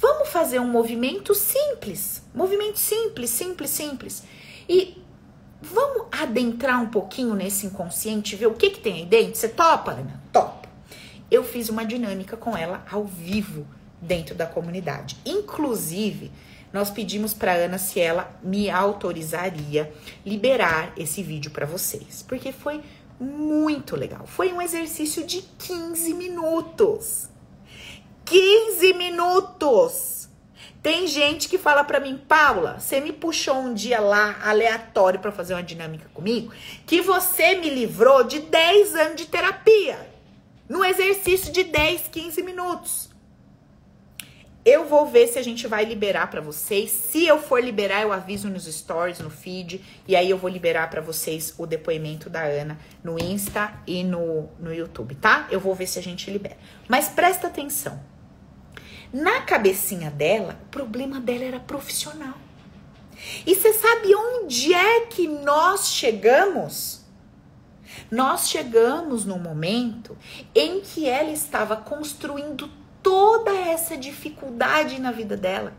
[0.00, 4.22] vamos fazer um movimento simples, movimento simples, simples, simples.
[4.70, 5.00] E
[5.62, 9.34] Vamos adentrar um pouquinho nesse inconsciente, ver o que, que tem aí dentro?
[9.34, 10.22] Você topa, Ana?
[10.32, 10.68] Topa.
[11.30, 13.66] Eu fiz uma dinâmica com ela ao vivo
[14.00, 15.18] dentro da comunidade.
[15.24, 16.32] Inclusive,
[16.72, 19.92] nós pedimos para Ana se ela me autorizaria
[20.24, 22.80] liberar esse vídeo para vocês, porque foi
[23.20, 24.26] muito legal.
[24.26, 27.28] Foi um exercício de 15 minutos.
[28.24, 30.19] 15 minutos!
[30.82, 35.30] Tem gente que fala para mim, Paula, você me puxou um dia lá aleatório para
[35.30, 36.52] fazer uma dinâmica comigo,
[36.86, 40.08] que você me livrou de 10 anos de terapia,
[40.66, 43.10] no exercício de 10, 15 minutos.
[44.64, 46.90] Eu vou ver se a gente vai liberar para vocês.
[46.90, 50.88] Se eu for liberar, eu aviso nos stories, no feed, e aí eu vou liberar
[50.90, 55.46] para vocês o depoimento da Ana no Insta e no, no YouTube, tá?
[55.50, 56.58] Eu vou ver se a gente libera.
[56.88, 58.00] Mas presta atenção.
[59.12, 62.34] Na cabecinha dela, o problema dela era profissional.
[63.44, 67.00] E você sabe onde é que nós chegamos?
[68.10, 70.16] Nós chegamos no momento
[70.54, 72.70] em que ela estava construindo
[73.02, 75.72] toda essa dificuldade na vida dela.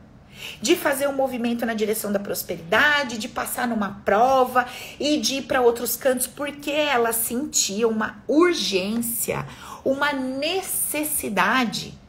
[0.62, 4.66] De fazer um movimento na direção da prosperidade, de passar numa prova
[5.00, 9.46] e de ir para outros cantos, porque ela sentia uma urgência,
[9.86, 12.01] uma necessidade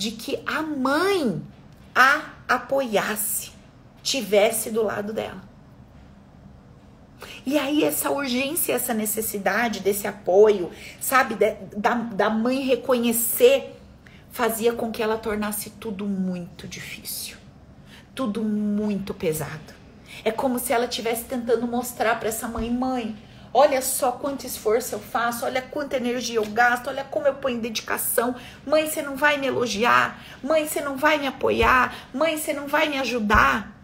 [0.00, 1.42] de que a mãe
[1.94, 3.50] a apoiasse,
[4.02, 5.42] tivesse do lado dela.
[7.44, 11.34] E aí, essa urgência, essa necessidade desse apoio, sabe,
[11.76, 13.76] da, da mãe reconhecer,
[14.30, 17.36] fazia com que ela tornasse tudo muito difícil,
[18.14, 19.74] tudo muito pesado.
[20.24, 23.14] É como se ela estivesse tentando mostrar para essa mãe: mãe,
[23.52, 27.60] Olha só quanto esforço eu faço, olha quanta energia eu gasto, olha como eu ponho
[27.60, 28.36] dedicação.
[28.64, 30.22] Mãe, você não vai me elogiar?
[30.42, 31.94] Mãe, você não vai me apoiar?
[32.14, 33.76] Mãe, você não vai me ajudar?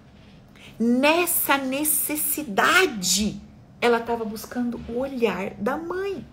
[0.78, 3.40] Nessa necessidade,
[3.80, 6.24] ela estava buscando o olhar da mãe.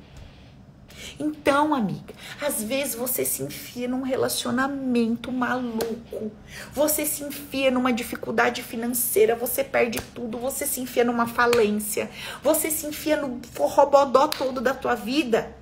[1.20, 6.32] Então, amiga, às vezes você se enfia num relacionamento maluco,
[6.72, 12.10] você se enfia numa dificuldade financeira, você perde tudo, você se enfia numa falência,
[12.42, 15.56] você se enfia no forrobodó todo da tua vida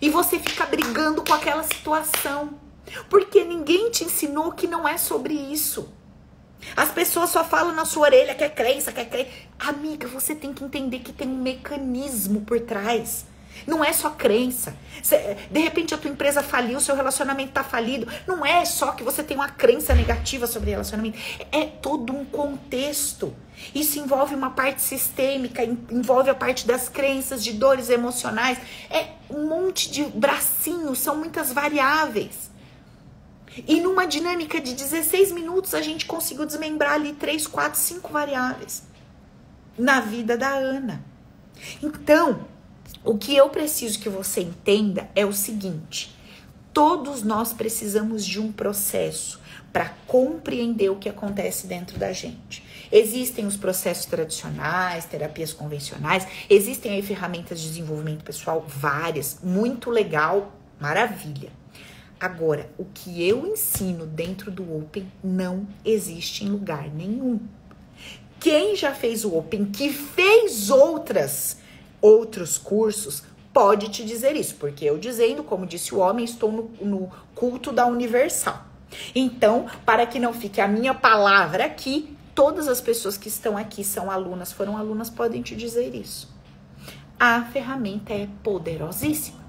[0.00, 2.54] e você fica brigando com aquela situação,
[3.08, 5.92] porque ninguém te ensinou que não é sobre isso.
[6.76, 9.30] As pessoas só falam na sua orelha que é crença, que é crença.
[9.58, 13.26] Amiga, você tem que entender que tem um mecanismo por trás.
[13.66, 14.74] Não é só crença.
[15.50, 18.06] De repente a tua empresa faliu, o seu relacionamento está falido.
[18.26, 21.18] Não é só que você tem uma crença negativa sobre relacionamento.
[21.52, 23.34] É todo um contexto.
[23.74, 28.58] Isso envolve uma parte sistêmica, envolve a parte das crenças, de dores emocionais.
[28.90, 32.50] É um monte de bracinhos, são muitas variáveis.
[33.66, 38.82] E numa dinâmica de 16 minutos a gente conseguiu desmembrar ali 3, 4, 5 variáveis
[39.78, 41.02] na vida da Ana.
[41.82, 42.46] Então,
[43.06, 46.14] o que eu preciso que você entenda é o seguinte:
[46.72, 49.40] todos nós precisamos de um processo
[49.72, 52.64] para compreender o que acontece dentro da gente.
[52.90, 60.52] Existem os processos tradicionais, terapias convencionais, existem aí ferramentas de desenvolvimento pessoal várias, muito legal,
[60.80, 61.50] maravilha.
[62.18, 67.38] Agora, o que eu ensino dentro do Open não existe em lugar nenhum.
[68.40, 71.58] Quem já fez o Open, que fez outras
[72.06, 76.70] outros cursos, pode te dizer isso, porque eu dizendo, como disse o homem, estou no,
[76.80, 78.64] no culto da universal.
[79.12, 83.82] Então, para que não fique a minha palavra aqui, todas as pessoas que estão aqui
[83.82, 86.32] são alunas, foram alunas, podem te dizer isso.
[87.18, 89.44] A ferramenta é poderosíssima.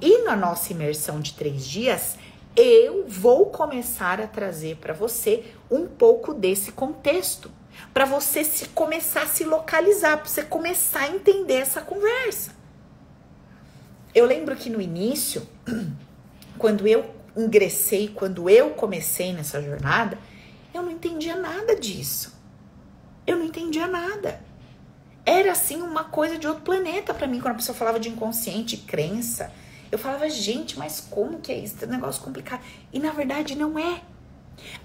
[0.00, 2.16] E na nossa imersão de três dias,
[2.56, 7.50] eu vou começar a trazer para você um pouco desse contexto
[7.92, 12.52] para você se começar a se localizar, para você começar a entender essa conversa.
[14.14, 15.46] Eu lembro que no início,
[16.58, 20.18] quando eu ingressei, quando eu comecei nessa jornada,
[20.74, 22.36] eu não entendia nada disso.
[23.26, 24.40] Eu não entendia nada.
[25.24, 28.78] Era assim uma coisa de outro planeta para mim quando a pessoa falava de inconsciente,
[28.78, 29.52] crença.
[29.92, 31.76] Eu falava, gente, mas como que é isso?
[31.82, 32.62] É um negócio complicado.
[32.92, 34.02] E na verdade não é.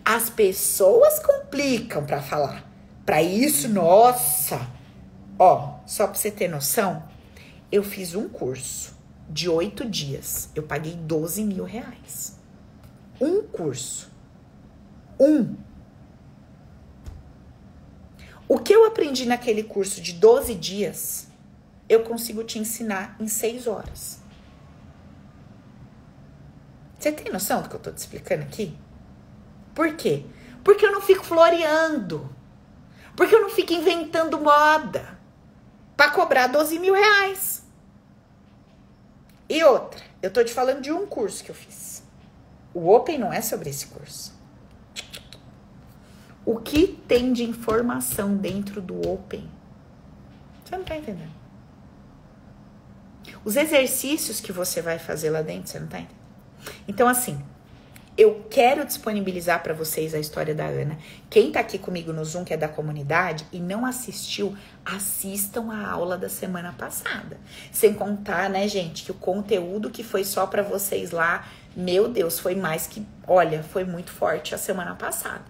[0.03, 2.72] As pessoas complicam para falar.
[3.05, 4.65] Para isso, nossa!
[5.37, 7.03] Ó, só para você ter noção,
[7.71, 8.95] eu fiz um curso
[9.29, 10.49] de oito dias.
[10.55, 12.37] Eu paguei 12 mil reais.
[13.19, 14.09] Um curso.
[15.19, 15.55] Um.
[18.47, 21.27] O que eu aprendi naquele curso de 12 dias,
[21.89, 24.19] eu consigo te ensinar em 6 horas.
[26.99, 28.77] Você tem noção do que eu tô te explicando aqui?
[29.75, 30.25] Por quê?
[30.63, 32.32] Porque eu não fico floreando.
[33.15, 35.17] Porque eu não fico inventando moda
[35.95, 37.63] para cobrar 12 mil reais.
[39.47, 42.03] E outra, eu tô te falando de um curso que eu fiz.
[42.73, 44.33] O Open não é sobre esse curso.
[46.45, 49.49] O que tem de informação dentro do Open?
[50.65, 51.31] Você não tá entendendo.
[53.45, 56.23] Os exercícios que você vai fazer lá dentro, você não tá entendendo.
[56.87, 57.43] Então, assim,
[58.17, 60.97] eu quero disponibilizar para vocês a história da Ana.
[61.29, 64.55] Quem tá aqui comigo no Zoom, que é da comunidade, e não assistiu,
[64.85, 67.37] assistam a aula da semana passada.
[67.71, 72.37] Sem contar, né, gente, que o conteúdo que foi só para vocês lá, meu Deus,
[72.37, 75.45] foi mais que, olha, foi muito forte a semana passada.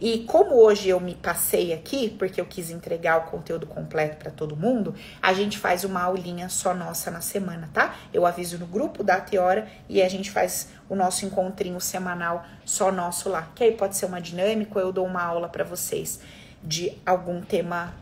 [0.00, 4.30] E como hoje eu me passei aqui, porque eu quis entregar o conteúdo completo para
[4.30, 7.94] todo mundo, a gente faz uma aulinha só nossa na semana, tá?
[8.10, 12.46] Eu aviso no grupo, data e hora, e a gente faz o nosso encontrinho semanal
[12.64, 13.50] só nosso lá.
[13.54, 16.20] Que aí pode ser uma dinâmica, eu dou uma aula para vocês
[16.62, 17.94] de algum tema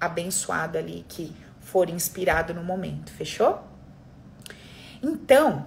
[0.00, 3.62] abençoado ali que for inspirado no momento, fechou?
[5.02, 5.66] Então,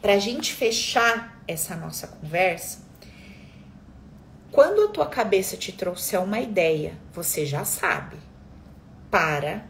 [0.00, 2.89] pra gente fechar essa nossa conversa,
[4.50, 8.16] quando a tua cabeça te trouxer uma ideia, você já sabe.
[9.08, 9.64] Para,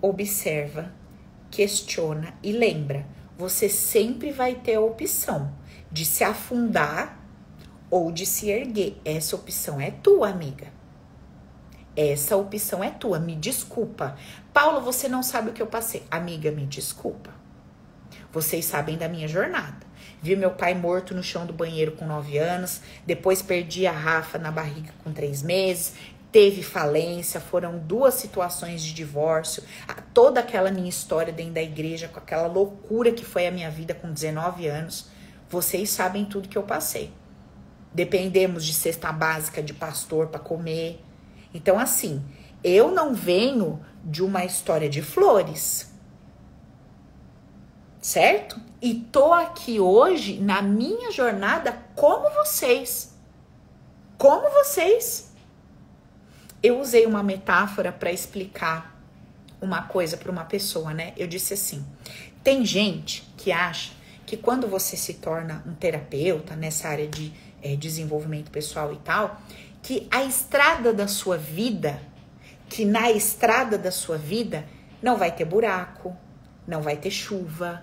[0.00, 0.92] observa,
[1.50, 3.04] questiona e lembra,
[3.36, 5.52] você sempre vai ter a opção
[5.90, 7.18] de se afundar
[7.90, 9.00] ou de se erguer.
[9.04, 10.68] Essa opção é tua, amiga.
[11.96, 14.16] Essa opção é tua, me desculpa.
[14.52, 16.04] Paulo, você não sabe o que eu passei.
[16.08, 17.34] Amiga, me desculpa.
[18.32, 19.87] Vocês sabem da minha jornada.
[20.22, 22.80] Vi meu pai morto no chão do banheiro com 9 anos.
[23.06, 25.94] Depois perdi a Rafa na barriga com 3 meses.
[26.30, 29.62] teve falência, foram duas situações de divórcio,
[30.12, 33.94] toda aquela minha história dentro da igreja, com aquela loucura que foi a minha vida
[33.94, 35.06] com 19 anos.
[35.48, 37.10] Vocês sabem tudo que eu passei.
[37.92, 41.02] Dependemos de cesta básica de pastor para comer.
[41.54, 42.22] Então, assim,
[42.62, 45.90] eu não venho de uma história de flores.
[48.00, 48.60] Certo?
[48.80, 53.14] E tô aqui hoje na minha jornada como vocês.
[54.16, 55.32] Como vocês.
[56.62, 58.96] Eu usei uma metáfora para explicar
[59.60, 61.12] uma coisa para uma pessoa, né?
[61.16, 61.84] Eu disse assim:
[62.42, 63.92] tem gente que acha
[64.24, 67.32] que quando você se torna um terapeuta nessa área de
[67.62, 69.40] é, desenvolvimento pessoal e tal,
[69.82, 72.00] que a estrada da sua vida,
[72.68, 74.64] que na estrada da sua vida
[75.02, 76.16] não vai ter buraco,
[76.68, 77.82] não vai ter chuva,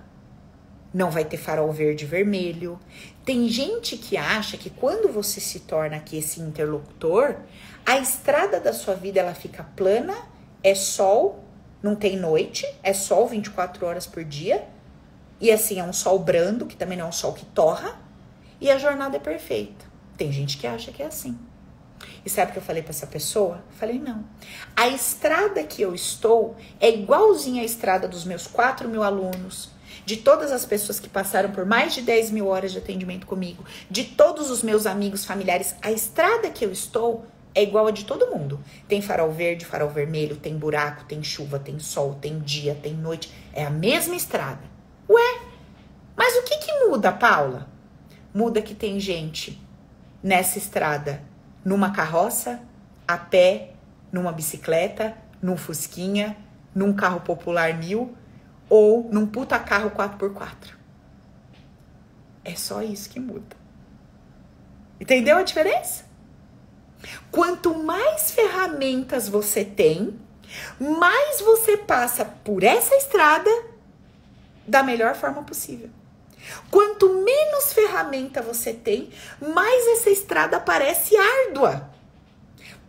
[0.94, 2.80] não vai ter farol verde e vermelho.
[3.26, 7.38] Tem gente que acha que quando você se torna aqui esse interlocutor,
[7.84, 10.16] a estrada da sua vida ela fica plana,
[10.64, 11.44] é sol,
[11.82, 14.68] não tem noite, é sol 24 horas por dia.
[15.42, 18.00] E assim, é um sol brando, que também não é um sol que torra,
[18.62, 19.84] e a jornada é perfeita.
[20.16, 21.38] Tem gente que acha que é assim.
[22.26, 23.64] E sabe o que eu falei para essa pessoa?
[23.72, 24.24] Falei, não.
[24.76, 29.70] A estrada que eu estou é igualzinha à estrada dos meus 4 mil alunos,
[30.06, 33.64] de todas as pessoas que passaram por mais de 10 mil horas de atendimento comigo,
[33.90, 35.76] de todos os meus amigos, familiares.
[35.82, 38.60] A estrada que eu estou é igual a de todo mundo.
[38.88, 43.32] Tem farol verde, farol vermelho, tem buraco, tem chuva, tem sol, tem dia, tem noite.
[43.54, 44.62] É a mesma estrada.
[45.10, 45.42] Ué,
[46.16, 47.70] mas o que, que muda, Paula?
[48.34, 49.62] Muda que tem gente
[50.22, 51.24] nessa estrada
[51.66, 52.62] numa carroça,
[53.08, 53.74] a pé,
[54.12, 56.38] numa bicicleta, num fusquinha,
[56.74, 58.16] num carro popular mil
[58.70, 60.76] ou num puta carro 4x4.
[62.44, 63.56] É só isso que muda.
[65.00, 66.06] Entendeu a diferença?
[67.32, 70.20] Quanto mais ferramentas você tem,
[70.80, 73.50] mais você passa por essa estrada
[74.68, 75.90] da melhor forma possível.
[76.70, 81.90] Quanto menos ferramenta você tem, mais essa estrada parece árdua.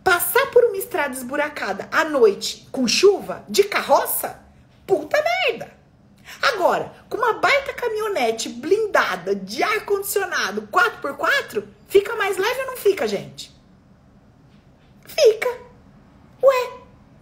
[0.03, 4.39] Passar por uma estrada esburacada à noite com chuva de carroça,
[4.85, 5.77] puta merda.
[6.41, 12.77] Agora, com uma baita caminhonete blindada de ar condicionado 4x4, fica mais leve ou não
[12.77, 13.55] fica, gente?
[15.05, 15.49] Fica.
[16.43, 16.71] Ué,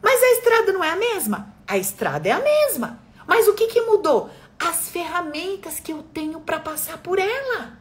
[0.01, 1.53] mas a estrada não é a mesma?
[1.67, 2.99] A estrada é a mesma.
[3.27, 4.29] Mas o que, que mudou?
[4.59, 7.77] As ferramentas que eu tenho para passar por ela.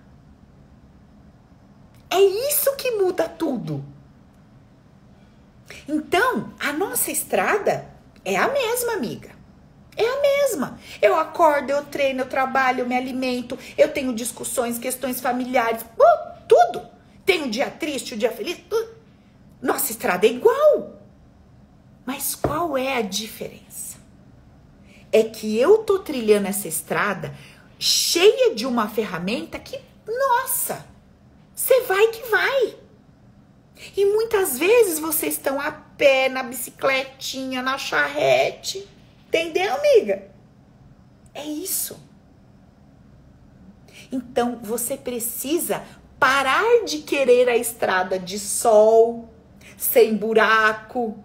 [2.10, 3.84] É isso que muda tudo.
[5.88, 7.88] Então, a nossa estrada
[8.24, 9.30] é a mesma, amiga.
[9.96, 10.78] É a mesma.
[11.00, 16.42] Eu acordo, eu treino, eu trabalho, eu me alimento, eu tenho discussões, questões familiares, uh,
[16.48, 16.88] tudo.
[17.24, 18.94] Tenho um dia triste, um dia feliz, tudo.
[19.62, 21.00] Nossa estrada é igual.
[22.04, 23.63] Mas qual é a diferença?
[25.14, 27.32] É que eu tô trilhando essa estrada
[27.78, 30.84] cheia de uma ferramenta que, nossa,
[31.54, 32.74] você vai que vai.
[33.96, 38.88] E muitas vezes vocês estão a pé, na bicicletinha, na charrete.
[39.28, 40.32] Entendeu, amiga?
[41.32, 41.96] É isso.
[44.10, 45.84] Então você precisa
[46.18, 49.32] parar de querer a estrada de sol,
[49.76, 51.16] sem buraco,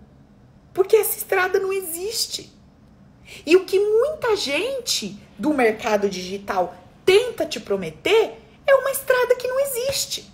[0.76, 2.59] porque essa estrada não existe.
[3.46, 6.76] E o que muita gente do mercado digital
[7.06, 8.34] tenta te prometer
[8.66, 10.32] é uma estrada que não existe.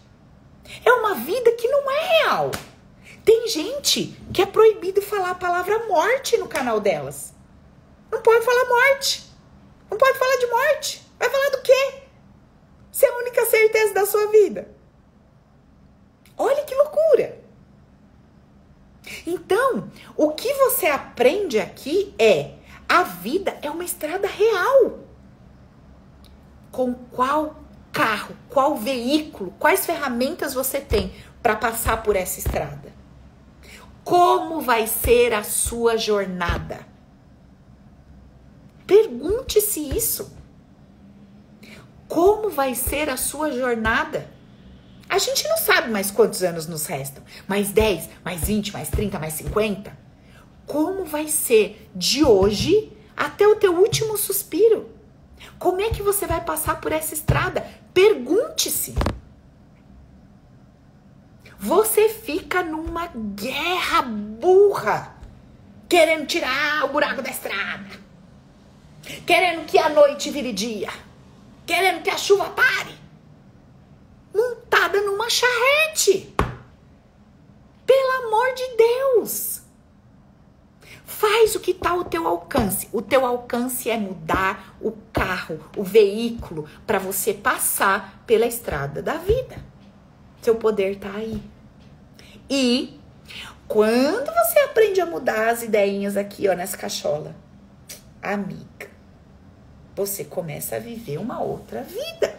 [0.84, 2.52] É uma vida que não é real.
[3.24, 7.34] Tem gente que é proibido falar a palavra morte no canal delas.
[8.12, 9.24] Não pode falar morte.
[9.90, 11.02] Não pode falar de morte.
[11.18, 11.94] Vai falar do quê?
[12.92, 14.70] Se é a única certeza da sua vida.
[16.38, 17.40] Olha que loucura.
[19.26, 22.52] Então, o que você aprende aqui é
[22.88, 25.00] a vida é uma estrada real.
[26.72, 32.94] Com qual carro, qual veículo, quais ferramentas você tem para passar por essa estrada?
[34.04, 36.86] Como vai ser a sua jornada?
[38.86, 40.36] Pergunte-se isso.
[42.08, 44.30] Como vai ser a sua jornada?
[45.10, 47.24] A gente não sabe mais quantos anos nos restam.
[47.48, 50.05] Mais 10, mais 20, mais 30, mais 50?
[50.66, 54.90] Como vai ser de hoje até o teu último suspiro.
[55.58, 57.66] Como é que você vai passar por essa estrada?
[57.94, 58.94] Pergunte-se.
[61.58, 65.16] Você fica numa guerra burra,
[65.88, 67.90] querendo tirar o buraco da estrada,
[69.26, 70.90] querendo que a noite vire dia,
[71.66, 72.94] querendo que a chuva pare,
[74.34, 76.36] montada numa charrete.
[77.86, 79.65] Pelo amor de Deus!
[81.04, 82.88] Faz o que está ao teu alcance.
[82.92, 89.18] O teu alcance é mudar o carro, o veículo, para você passar pela estrada da
[89.18, 89.58] vida.
[90.42, 91.42] Seu poder está aí.
[92.50, 93.00] E
[93.68, 97.36] quando você aprende a mudar as ideinhas aqui, ó, nessa cachola,
[98.22, 98.88] amiga,
[99.96, 102.36] você começa a viver uma outra vida.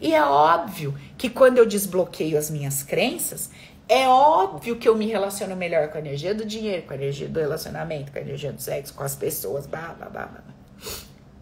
[0.00, 3.50] E é óbvio que quando eu desbloqueio as minhas crenças,
[3.88, 7.28] é óbvio que eu me relaciono melhor com a energia do dinheiro, com a energia
[7.28, 10.42] do relacionamento, com a energia do sexo, com as pessoas, blá, blá, blá, blá.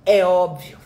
[0.04, 0.78] É óbvio.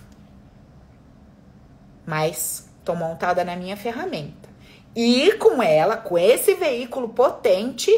[2.04, 4.48] Mas tô montada na minha ferramenta.
[4.94, 7.90] E com ela, com esse veículo potente,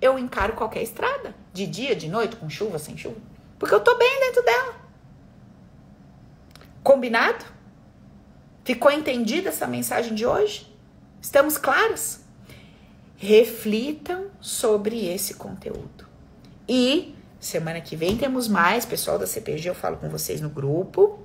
[0.00, 1.34] eu encaro qualquer estrada.
[1.52, 3.16] De dia, de noite, com chuva, sem chuva.
[3.58, 4.74] Porque eu tô bem dentro dela.
[6.82, 7.44] Combinado?
[8.64, 10.74] Ficou entendida essa mensagem de hoje?
[11.20, 12.19] Estamos claros?
[13.22, 16.06] Reflitam sobre esse conteúdo.
[16.66, 21.18] E semana que vem temos mais, pessoal da CPG, eu falo com vocês no grupo.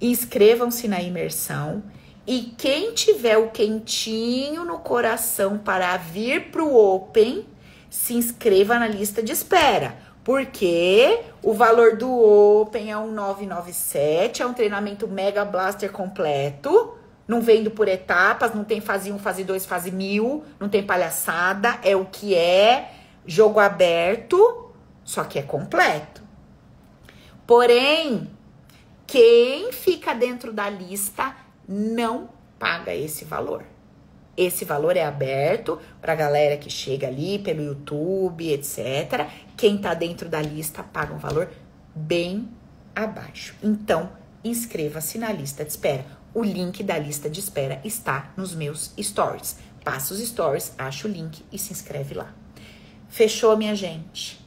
[0.00, 1.84] Inscrevam-se na imersão.
[2.26, 7.46] E quem tiver o quentinho no coração para vir para o Open,
[7.88, 9.96] se inscreva na lista de espera.
[10.24, 16.98] Porque o valor do Open é um 997, é um treinamento Mega Blaster completo.
[17.30, 21.78] Não vendo por etapas, não tem fase 1, fase 2, fase 1000, não tem palhaçada,
[21.84, 22.90] é o que é,
[23.24, 24.72] jogo aberto,
[25.04, 26.24] só que é completo.
[27.46, 28.28] Porém,
[29.06, 31.36] quem fica dentro da lista
[31.68, 33.62] não paga esse valor.
[34.36, 39.28] Esse valor é aberto para galera que chega ali pelo YouTube, etc.
[39.56, 41.48] Quem tá dentro da lista paga um valor
[41.94, 42.48] bem
[42.92, 43.54] abaixo.
[43.62, 44.10] Então,
[44.42, 46.19] inscreva-se na lista de espera.
[46.32, 49.56] O link da lista de espera está nos meus stories.
[49.84, 52.32] Passa os stories, acha o link e se inscreve lá.
[53.08, 54.38] Fechou, minha gente?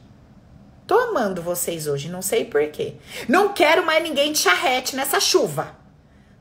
[0.86, 2.94] Tô amando vocês hoje, não sei porquê.
[3.28, 5.76] Não quero mais ninguém de charrete nessa chuva.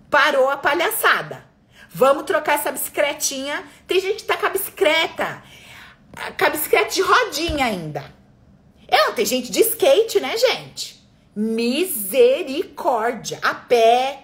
[0.10, 1.44] Parou a palhaçada.
[1.90, 3.66] Vamos trocar essa bicicletinha.
[3.86, 5.44] Tem gente que tá com a bicicleta.
[6.38, 8.06] Com a bicicleta de rodinha ainda.
[8.88, 11.04] É, tem gente de skate, né, gente?
[11.36, 13.40] Misericórdia.
[13.42, 14.23] A pé.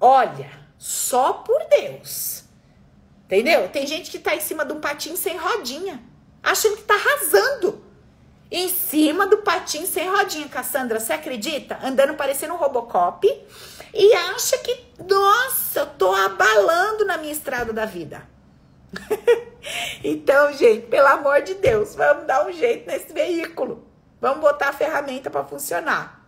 [0.00, 2.44] Olha, só por Deus.
[3.24, 3.68] Entendeu?
[3.68, 6.02] Tem gente que tá em cima de um patinho sem rodinha.
[6.42, 7.84] Achando que tá arrasando.
[8.50, 11.00] Em cima do patinho sem rodinha, Cassandra.
[11.00, 11.78] Você acredita?
[11.82, 13.26] Andando parecendo um Robocop
[13.92, 18.22] e acha que, nossa, eu tô abalando na minha estrada da vida.
[20.04, 23.84] então, gente, pelo amor de Deus, vamos dar um jeito nesse veículo.
[24.20, 26.24] Vamos botar a ferramenta para funcionar.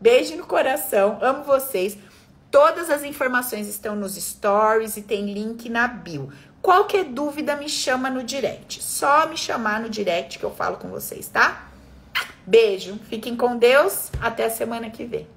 [0.00, 1.96] Beijo no coração, amo vocês.
[2.50, 6.32] Todas as informações estão nos stories e tem link na bio.
[6.62, 8.82] Qualquer dúvida me chama no direct.
[8.82, 11.68] Só me chamar no direct que eu falo com vocês, tá?
[12.46, 14.10] Beijo, fiquem com Deus.
[14.20, 15.35] Até a semana que vem.